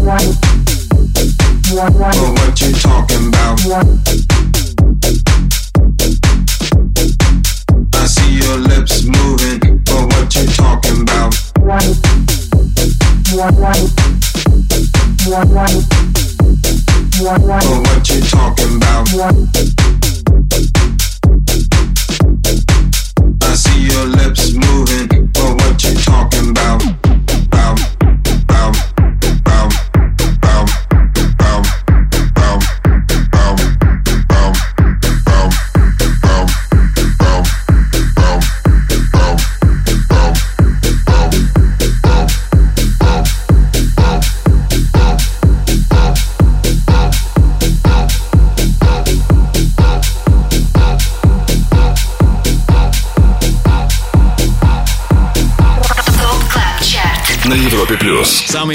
[0.08, 0.16] Well,
[1.76, 3.60] what you talking about?
[7.94, 11.36] I see your lips moving, but what you talking about?
[11.60, 11.84] Well,
[17.82, 19.77] what you talking about?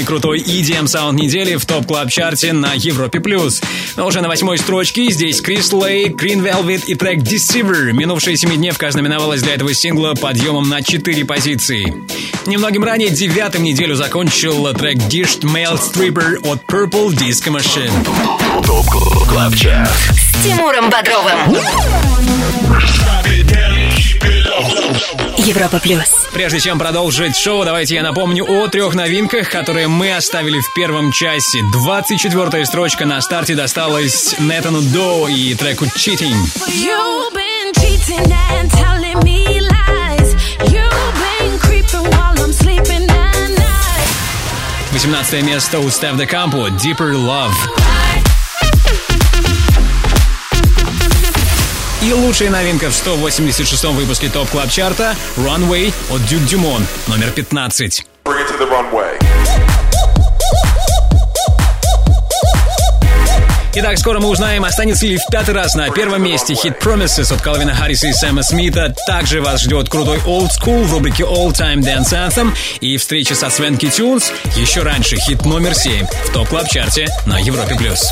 [0.03, 3.61] Самый крутой EDM саунд недели в Top Club Chart е на Европе плюс.
[3.95, 7.93] Но уже на восьмой строчке здесь Chris Lake, Green Velvet и трек Deceiver.
[7.93, 11.85] Минувшая семидневка знаменовалась для этого сингла подъемом на четыре позиции.
[12.45, 17.93] Немногим ранее девятым неделю закончил трек Dished Male Stripper от Purple Disco Machine.
[18.65, 18.85] Top
[19.29, 19.89] Club Chart.
[20.11, 21.57] С Тимуром Бодровым.
[25.37, 26.27] Европа плюс.
[26.33, 31.11] Прежде чем продолжить шоу, давайте я напомню о трех новинках, которые мы оставили в первом
[31.11, 31.61] часе.
[31.73, 36.35] 24-я строчка на старте досталась Нетану Доу и треку «Cheating».
[36.67, 40.35] You've been cheating and telling me lies.
[40.71, 44.07] You've been creeping while I'm sleeping at night.
[44.93, 47.53] 18 место у Стеф де Кампо «Deeper Love».
[52.03, 57.31] И лучшая новинка в 186-м выпуске Top Club Chart а «Runway» от Duke Dumont, номер
[57.31, 58.05] 15.
[58.25, 59.17] Bring it to the runway.
[63.75, 67.41] Итак, скоро мы узнаем, останется ли в пятый раз на первом месте хит Promises от
[67.41, 68.93] Калвина Харриса и Сэма Смита.
[69.07, 73.49] Также вас ждет крутой Old School в рубрике All Time Dance Anthem и встреча со
[73.49, 74.29] Swanky Tunes.
[74.57, 77.75] Еще раньше хит номер 7 в Top Club Chart е на Европе+.
[77.75, 78.11] плюс.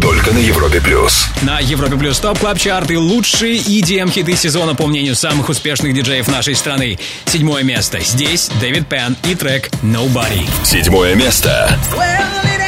[0.00, 1.26] Только на Европе плюс.
[1.42, 6.28] На Европе Плюс Top Club Chart и лучшие EDM-хиты сезона по мнению самых успешных диджеев
[6.28, 6.98] нашей страны.
[7.26, 8.00] Седьмое место.
[8.00, 10.48] Здесь Дэвид Пен и трек «Nobody».
[10.64, 11.78] Седьмое место.
[11.96, 12.63] Well,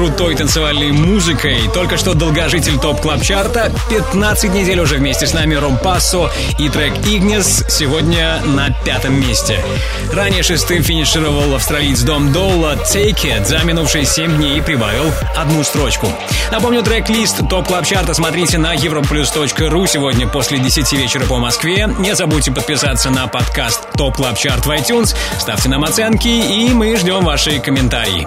[0.00, 1.60] крутой танцевальной музыкой.
[1.74, 6.70] Только что долгожитель Top Club Chart а 15 недель уже вместе с нами Rompasso и
[6.70, 9.62] трек Ignis сегодня на пятом месте.
[10.10, 16.10] Ранее шестым финишировал австралиец Dom Dolla Take It за минувшие 7 дней прибавил одну строчку.
[16.50, 21.94] Напомню, трек-лист Top Club Chart а смотрите на europaplus.ru сегодня после 10 вечера по Москве.
[21.98, 26.96] Не забудьте подписаться на подкаст Top Club Chart в iTunes, ставьте нам оценки и мы
[26.96, 28.26] ждем ваши комментарии.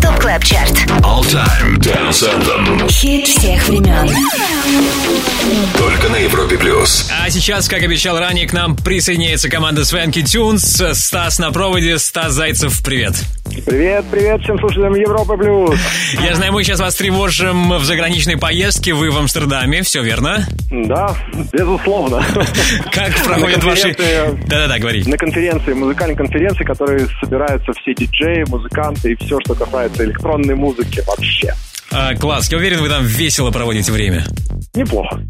[0.00, 0.70] Top Club Chart.
[1.02, 2.88] All Time Dance Anthem.
[2.88, 4.08] Хит всех времен.
[5.76, 7.10] Только на Европе Плюс.
[7.20, 10.80] А сейчас, как обещал ранее, к нам присоединяется команда Swanky Tunes.
[10.92, 11.98] Стас на проводе.
[11.98, 13.14] Стас Зайцев, привет.
[13.64, 15.80] Привет, привет всем слушателям Европы Плюс.
[16.22, 18.94] Я знаю, мы сейчас вас тревожим в заграничной поездке.
[18.94, 20.46] Вы в Амстердаме, все верно?
[20.84, 21.16] Да,
[21.52, 22.22] безусловно.
[22.92, 23.94] Как проходят ваши...
[24.46, 25.04] Да-да-да, говори.
[25.04, 31.02] На конференции, музыкальной конференции, которые собираются все диджеи, музыканты и все, что касается электронной музыки
[31.06, 31.54] вообще.
[31.90, 34.26] А, класс, я уверен, вы там весело проводите время.
[34.74, 35.22] Неплохо.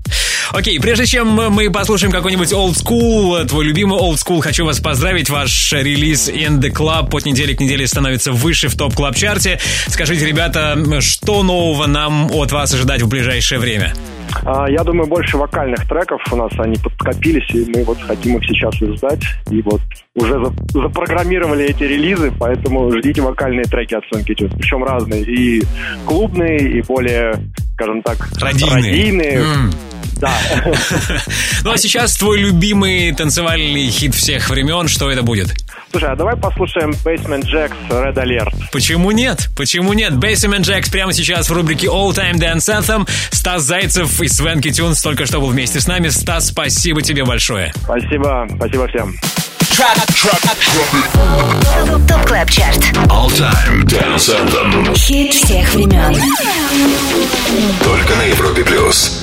[0.52, 5.28] Окей, прежде чем мы послушаем какой-нибудь old school, твой любимый old school, хочу вас поздравить.
[5.28, 9.59] Ваш релиз In The Club от недели к неделе становится выше в топ клаб чарте
[9.89, 13.94] Скажите, ребята, что нового нам от вас ожидать в ближайшее время?
[14.47, 18.44] А, Я думаю, больше вокальных треков у нас они подкопились, и мы вот хотим их
[18.47, 19.20] сейчас издать.
[19.51, 19.81] И вот
[20.14, 24.55] уже за- запрограммировали эти релизы, поэтому ждите вокальные треки от Swanky Tunes.
[24.56, 25.23] Причем разные.
[25.23, 25.62] И
[26.06, 27.35] клубные, и более,
[27.74, 28.74] скажем так, Радийные.
[28.74, 29.39] радийные.
[29.39, 29.70] М.
[30.15, 30.33] Да.
[31.62, 35.53] Ну а сейчас твой любимый танцевальный хит всех времен, что это будет?
[35.91, 38.55] Слушай, а давай послушаем Basement Jacks Red Alert.
[38.70, 39.49] Почему нет?
[39.57, 40.12] Почему нет?
[40.12, 43.09] Basement Jacks прямо сейчас в рубрике All Time Dance Anthem.
[43.31, 46.09] Стас Зайцев и Свенки Тюнс только что был вместе с нами.
[46.09, 47.73] Стас, спасибо тебе большое.
[47.85, 49.15] Спасибо, спасибо всем.
[52.09, 52.78] Top Club Chart.
[53.09, 54.95] All Time Dance Anthem.
[54.97, 56.15] Хит всех времен.
[57.83, 59.23] Только на Европе плюс.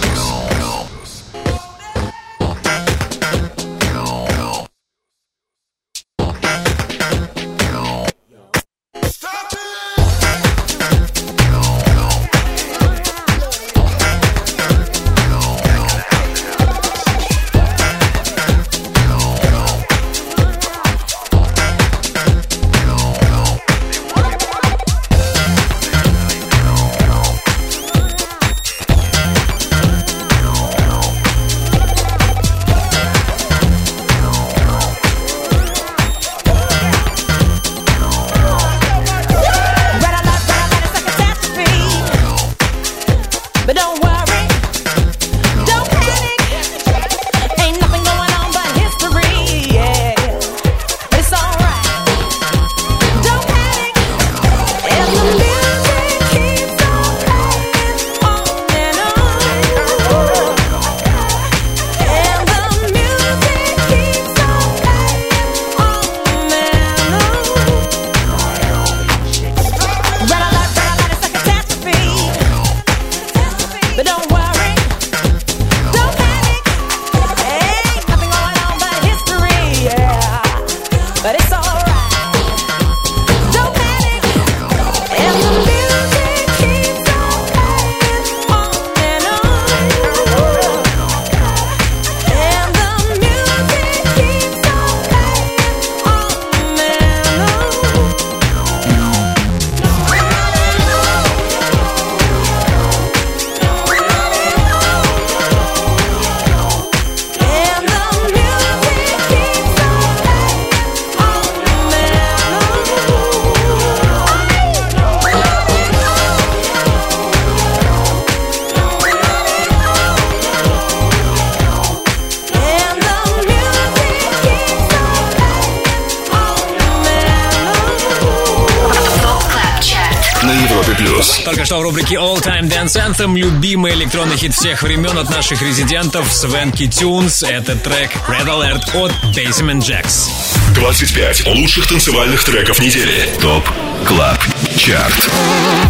[133.05, 137.43] Anthem любимый электронный хит всех времен от наших резидентов Swanky Tunes.
[137.43, 140.30] Это трек Red Alert от Basement Jaxx.
[140.73, 143.30] 25 лучших танцевальных треков недели.
[143.41, 143.69] Top
[144.05, 144.41] Club
[144.77, 145.30] Chart.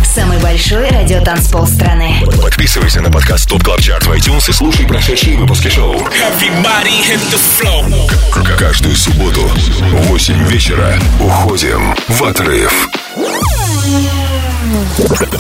[0.04, 2.16] Самый большой радиотанцпол страны.
[2.42, 5.96] Подписывайся на подкаст Top Club Chart в iTunes и слушай прошедшие выпуски шоу.
[8.58, 12.90] Каждую субботу в 8 вечера уходим в отрыв.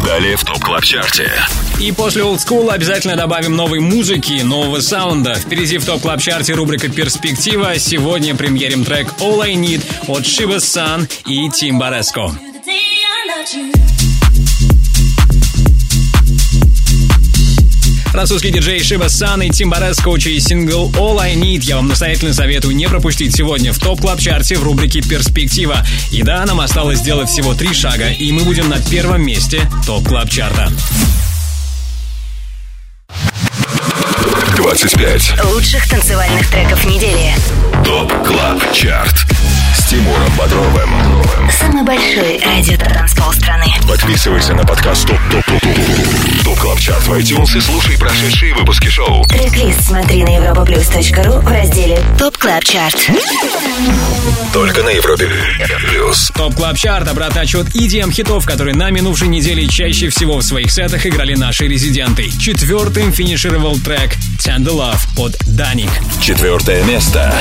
[0.05, 1.31] Далее в Top Club Chart е.
[1.79, 5.33] И после Old School обязательно добавим новой музыки, нового саунда.
[5.35, 7.77] Впереди в Top Club Chart е рубрика «Перспектива».
[7.79, 12.31] Сегодня премьерим трек All I Need от Shiba San и Tim Baresko.
[18.13, 22.31] Французский диджей Shiba San и Tim Baresko, чей сингл All I Need я вам настоятельно
[22.31, 25.83] советую не пропустить сегодня в Top Club Chart е в рубрике «Перспектива».
[26.11, 30.07] И да, нам осталось сделать всего три шага, и мы будем на первом месте Top
[30.07, 30.71] Club Chart а
[34.57, 35.33] 25.
[35.45, 37.33] Лучших танцевальных треков недели.
[37.83, 39.25] Top Club Chart.
[39.93, 40.89] Тимуром Бодровым.
[41.51, 43.65] Самый большой радиотанцпол страны.
[43.87, 48.55] Подписывайся на подкаст Top Top Top Top Top Club Chart в iTunes и слушай прошедшие
[48.55, 49.23] выпуски шоу.
[49.25, 52.97] Трек-лист смотри на europaplus.ru в разделе Top Club Chart.
[54.51, 55.29] Только на Европе
[55.91, 56.31] плюс.
[56.33, 60.71] Top Club Chart, обратный отсчет EDM хитов, которые на минувшей неделе чаще всего в своих
[60.71, 62.31] сетах играли наши резиденты.
[62.31, 65.91] Четвертым финишировал трек Tender Love от Dannic.
[66.19, 67.31] Четвертое место.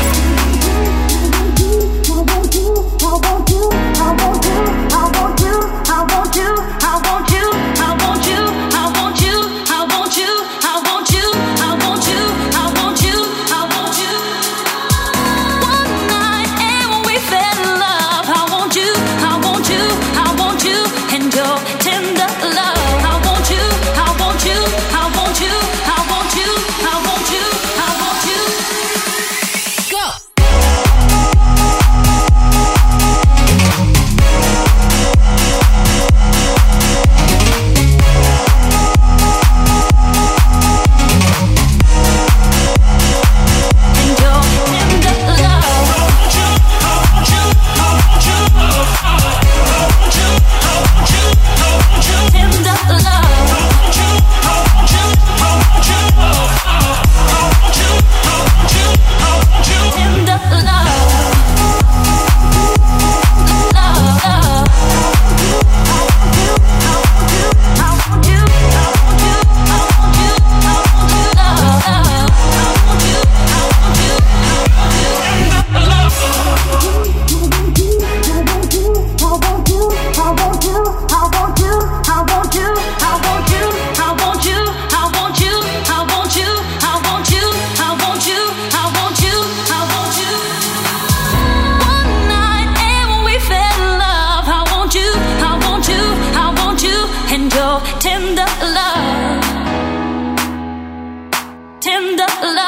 [101.93, 102.61] in the light.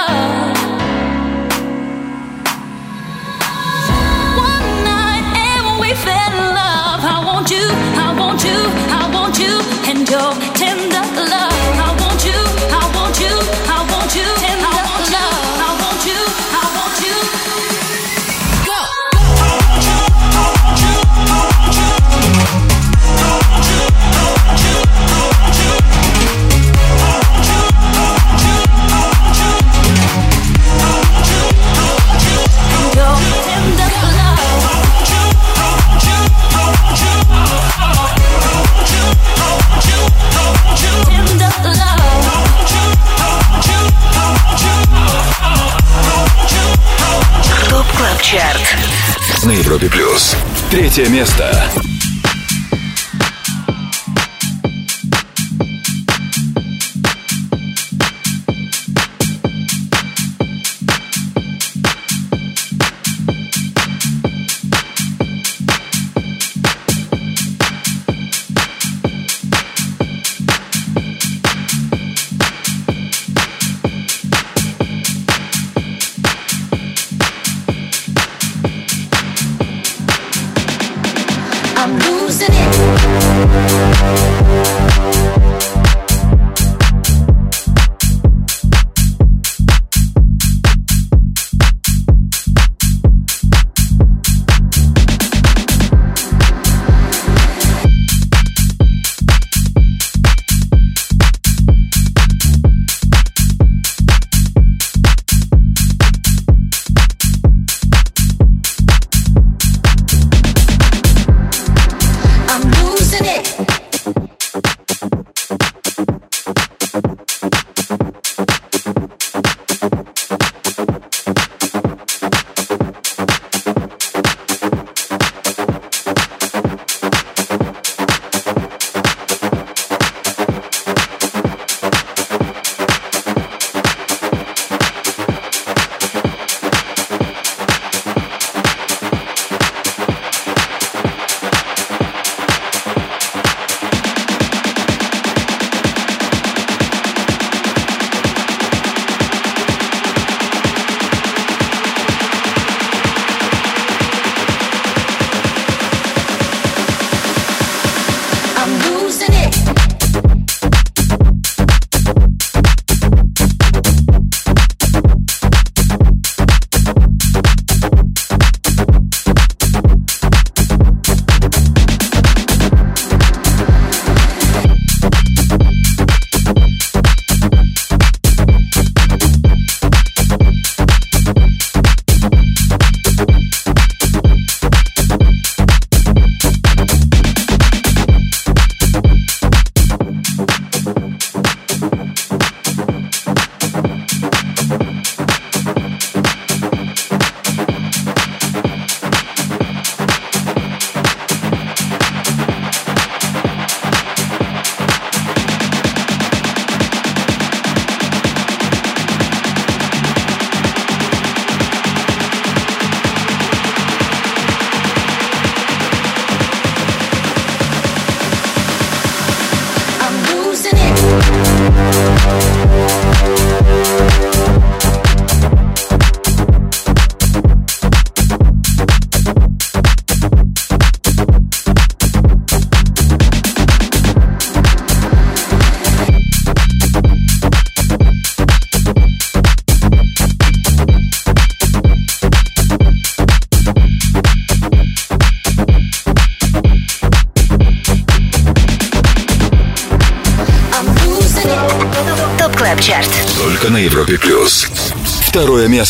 [49.74, 50.36] Европе плюс.
[50.70, 51.93] Третье место.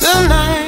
[0.00, 0.67] Tonight.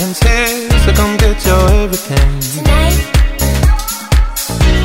[0.00, 2.30] No science so come get your everything.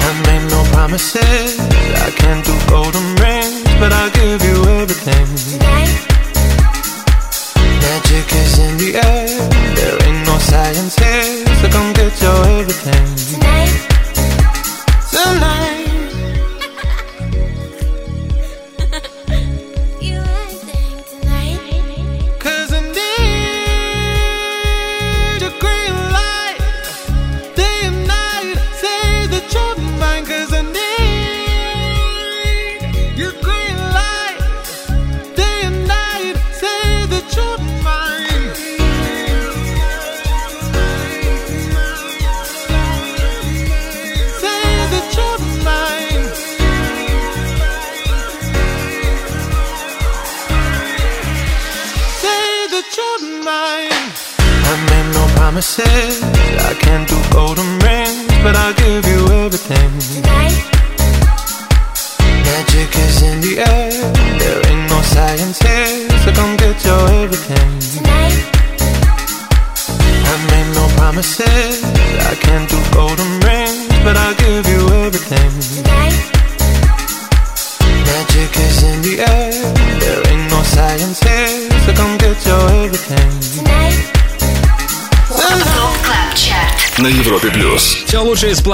[0.08, 1.60] I made no promises.
[1.60, 5.60] I can't do golden rings, but I'll give you everything.
[5.60, 6.15] Magic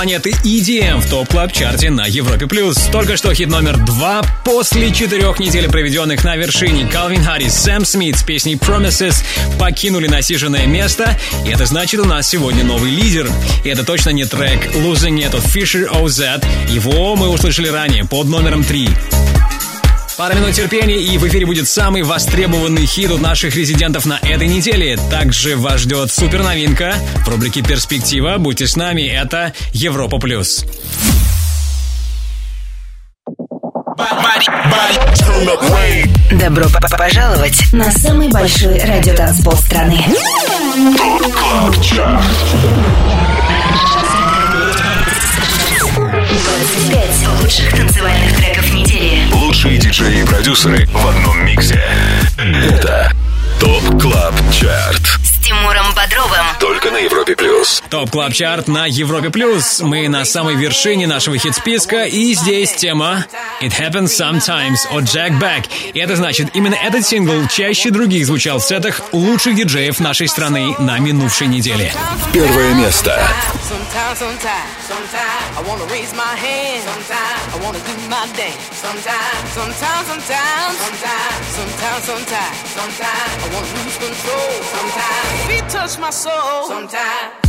[0.01, 2.75] планеты EDM в топ клаб чарте на Европе плюс.
[2.91, 6.87] Только что хит номер два после четырех недель, проведенных на вершине.
[6.87, 9.23] Калвин Харрис, Сэм Смит с песней Promises
[9.59, 11.15] покинули насиженное место.
[11.45, 13.29] И это значит, у нас сегодня новый лидер.
[13.63, 16.43] И это точно не трек Losing It от Fisher OZ.
[16.71, 18.89] Его мы услышали ранее под номером три.
[20.21, 24.47] Пара минут терпения, и в эфире будет самый востребованный хит от наших резидентов на этой
[24.47, 24.95] неделе.
[25.09, 26.93] Также вас ждет супер новинка
[27.25, 28.35] в рубрике «Перспектива».
[28.37, 30.19] Будьте с нами, это Европа+.
[30.19, 30.63] плюс.
[36.33, 36.65] Добро
[36.95, 40.05] пожаловать на самый большой радиотанцпол страны.
[46.71, 49.29] 25 лучших танцевальных треков недели.
[49.33, 51.83] Лучшие диджеи и продюсеры в одном миксе.
[52.37, 53.11] Это
[53.59, 55.30] Top Club Chart.
[55.43, 56.45] Тимуром Бодровым.
[56.59, 57.81] Только на Европе плюс.
[57.89, 59.79] Top Club Chart на Европе Плюс.
[59.79, 63.25] Мы на самой вершине нашего хит-списка, и здесь тема
[63.61, 65.65] It Happens Sometimes от Jack Back.
[65.93, 70.75] И это значит, именно этот сингл чаще других звучал в сетах лучших диджеев нашей страны
[70.77, 71.91] на минувшей неделе.
[72.31, 73.19] Первое место.
[73.71, 76.83] Sometimes, sometimes, sometimes I wanna raise my hand.
[76.83, 78.59] Sometimes I wanna do my dance.
[78.75, 84.51] Sometimes, sometimes, sometimes, sometimes, sometimes, sometimes, sometimes I wanna lose control.
[84.75, 86.67] Sometimes beat touch my soul.
[86.67, 87.40] Sometimes.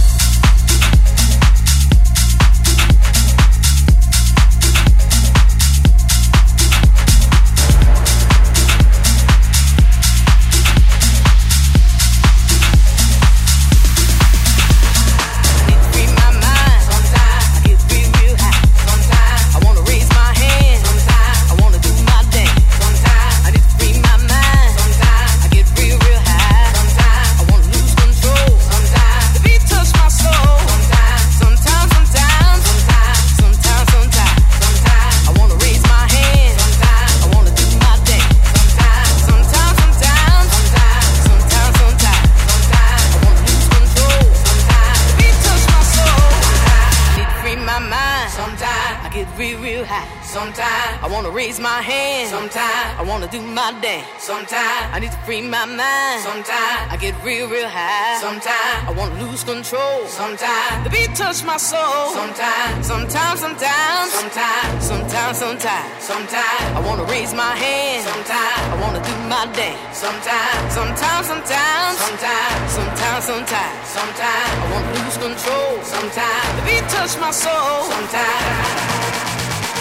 [57.24, 58.18] real, real high.
[58.20, 60.06] Sometimes I wanna lose control.
[60.06, 62.10] Sometimes the beat touch my soul.
[62.14, 68.04] Sometimes, sometimes, sometimes, sometimes, sometimes, sometimes, sometimes I wanna raise my hand.
[68.04, 69.98] Sometimes I wanna do my dance.
[69.98, 75.72] Sometimes, sometimes, sometimes, sometimes, sometimes, sometimes, sometimes I wanna lose control.
[75.82, 77.86] Sometimes the beat touch my soul.
[77.86, 78.82] Sometimes.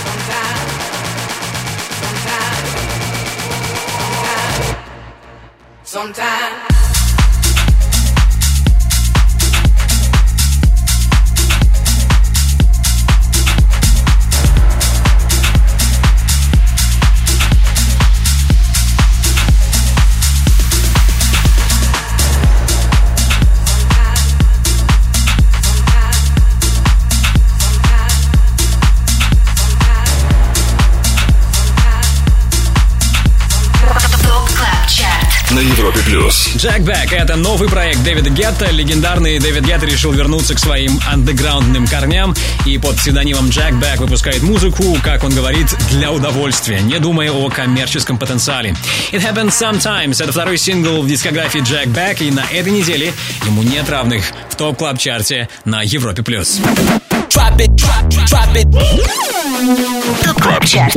[0.06, 0.70] Sometimes.
[2.02, 2.70] Sometimes.
[5.84, 6.71] Sometimes.
[36.06, 36.50] Плюс.
[36.56, 38.72] Jack Back— это новый проект Дэвида Гетта.
[38.72, 44.42] Легендарный Дэвид Гетта решил вернуться к своим андеграундным корням и под псевдонимом Jack Back выпускает
[44.42, 48.76] музыку, как он говорит, для удовольствия, не думая о коммерческом потенциале.
[49.12, 53.14] It Happens Sometimes— это второй сингл в дискографии Jack Back, и на этой неделе
[53.46, 56.24] ему нет равных в Top Club Chart е на Европе+.
[56.24, 56.60] плюс.
[60.26, 60.96] Top Club Chart.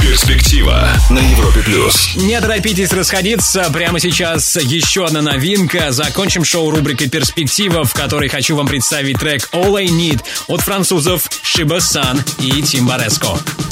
[0.00, 2.14] Перспектива на Европе плюс.
[2.14, 3.68] Не торопитесь расходиться.
[3.72, 5.90] Прямо сейчас еще одна новинка.
[5.90, 11.28] Закончим шоу рубрикой «Перспектива», в которой хочу вам представить трек «All I Need» от французов
[11.42, 13.26] Шиба Сан и Тимбареско.
[13.26, 13.67] Give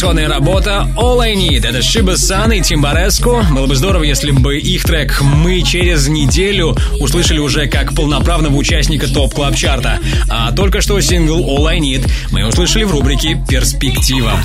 [0.00, 1.68] Превосходная работа All I Need.
[1.68, 3.44] Это Shiba San и Tim Baresko.
[3.50, 9.08] Было бы здорово, если бы их трек мы через неделю услышали уже как полноправного участника
[9.08, 9.98] Top Club Chart а
[10.30, 14.40] А только что сингл All I Need мы услышали в рубрике «Перспектива».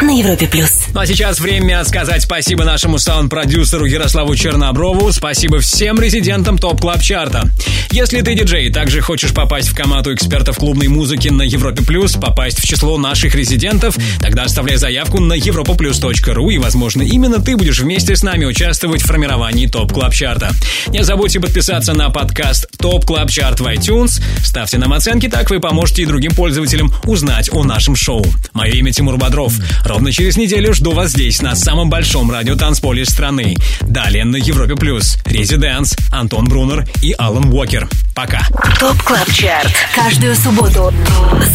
[0.00, 0.84] На Европе плюс.
[0.94, 5.10] Ну а сейчас время сказать спасибо нашему саунд-продюсеру Ярославу Черноброву.
[5.10, 7.50] Спасибо всем резидентам Top Club Chart а.
[7.96, 12.12] Если ты диджей и также хочешь попасть в команду экспертов клубной музыки на Европе Плюс,
[12.12, 17.80] попасть в число наших резидентов, тогда оставляй заявку на europaplus.ru и, возможно, именно ты будешь
[17.80, 20.50] вместе с нами участвовать в формировании Top Club Chart а.
[20.88, 24.22] Не забудьте подписаться на подкаст Top Club Chart в iTunes,
[24.56, 28.24] ставьте нам оценки, так вы поможете и другим пользователям узнать о нашем шоу.
[28.54, 29.52] Мое имя Тимур Бодров.
[29.84, 33.54] Ровно через неделю жду вас здесь, на самом большом радиотанцполе страны.
[33.82, 35.18] Далее на Европе Плюс.
[35.26, 37.86] ResiDANCE, Антон Брунер и Алан Уокер.
[38.14, 38.40] Пока.
[38.80, 39.74] Top Club Chart.
[39.94, 40.90] Каждую субботу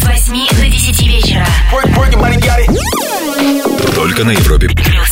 [0.00, 1.46] с 8 до 10 вечера.
[3.96, 5.11] Только на Европе Плюс.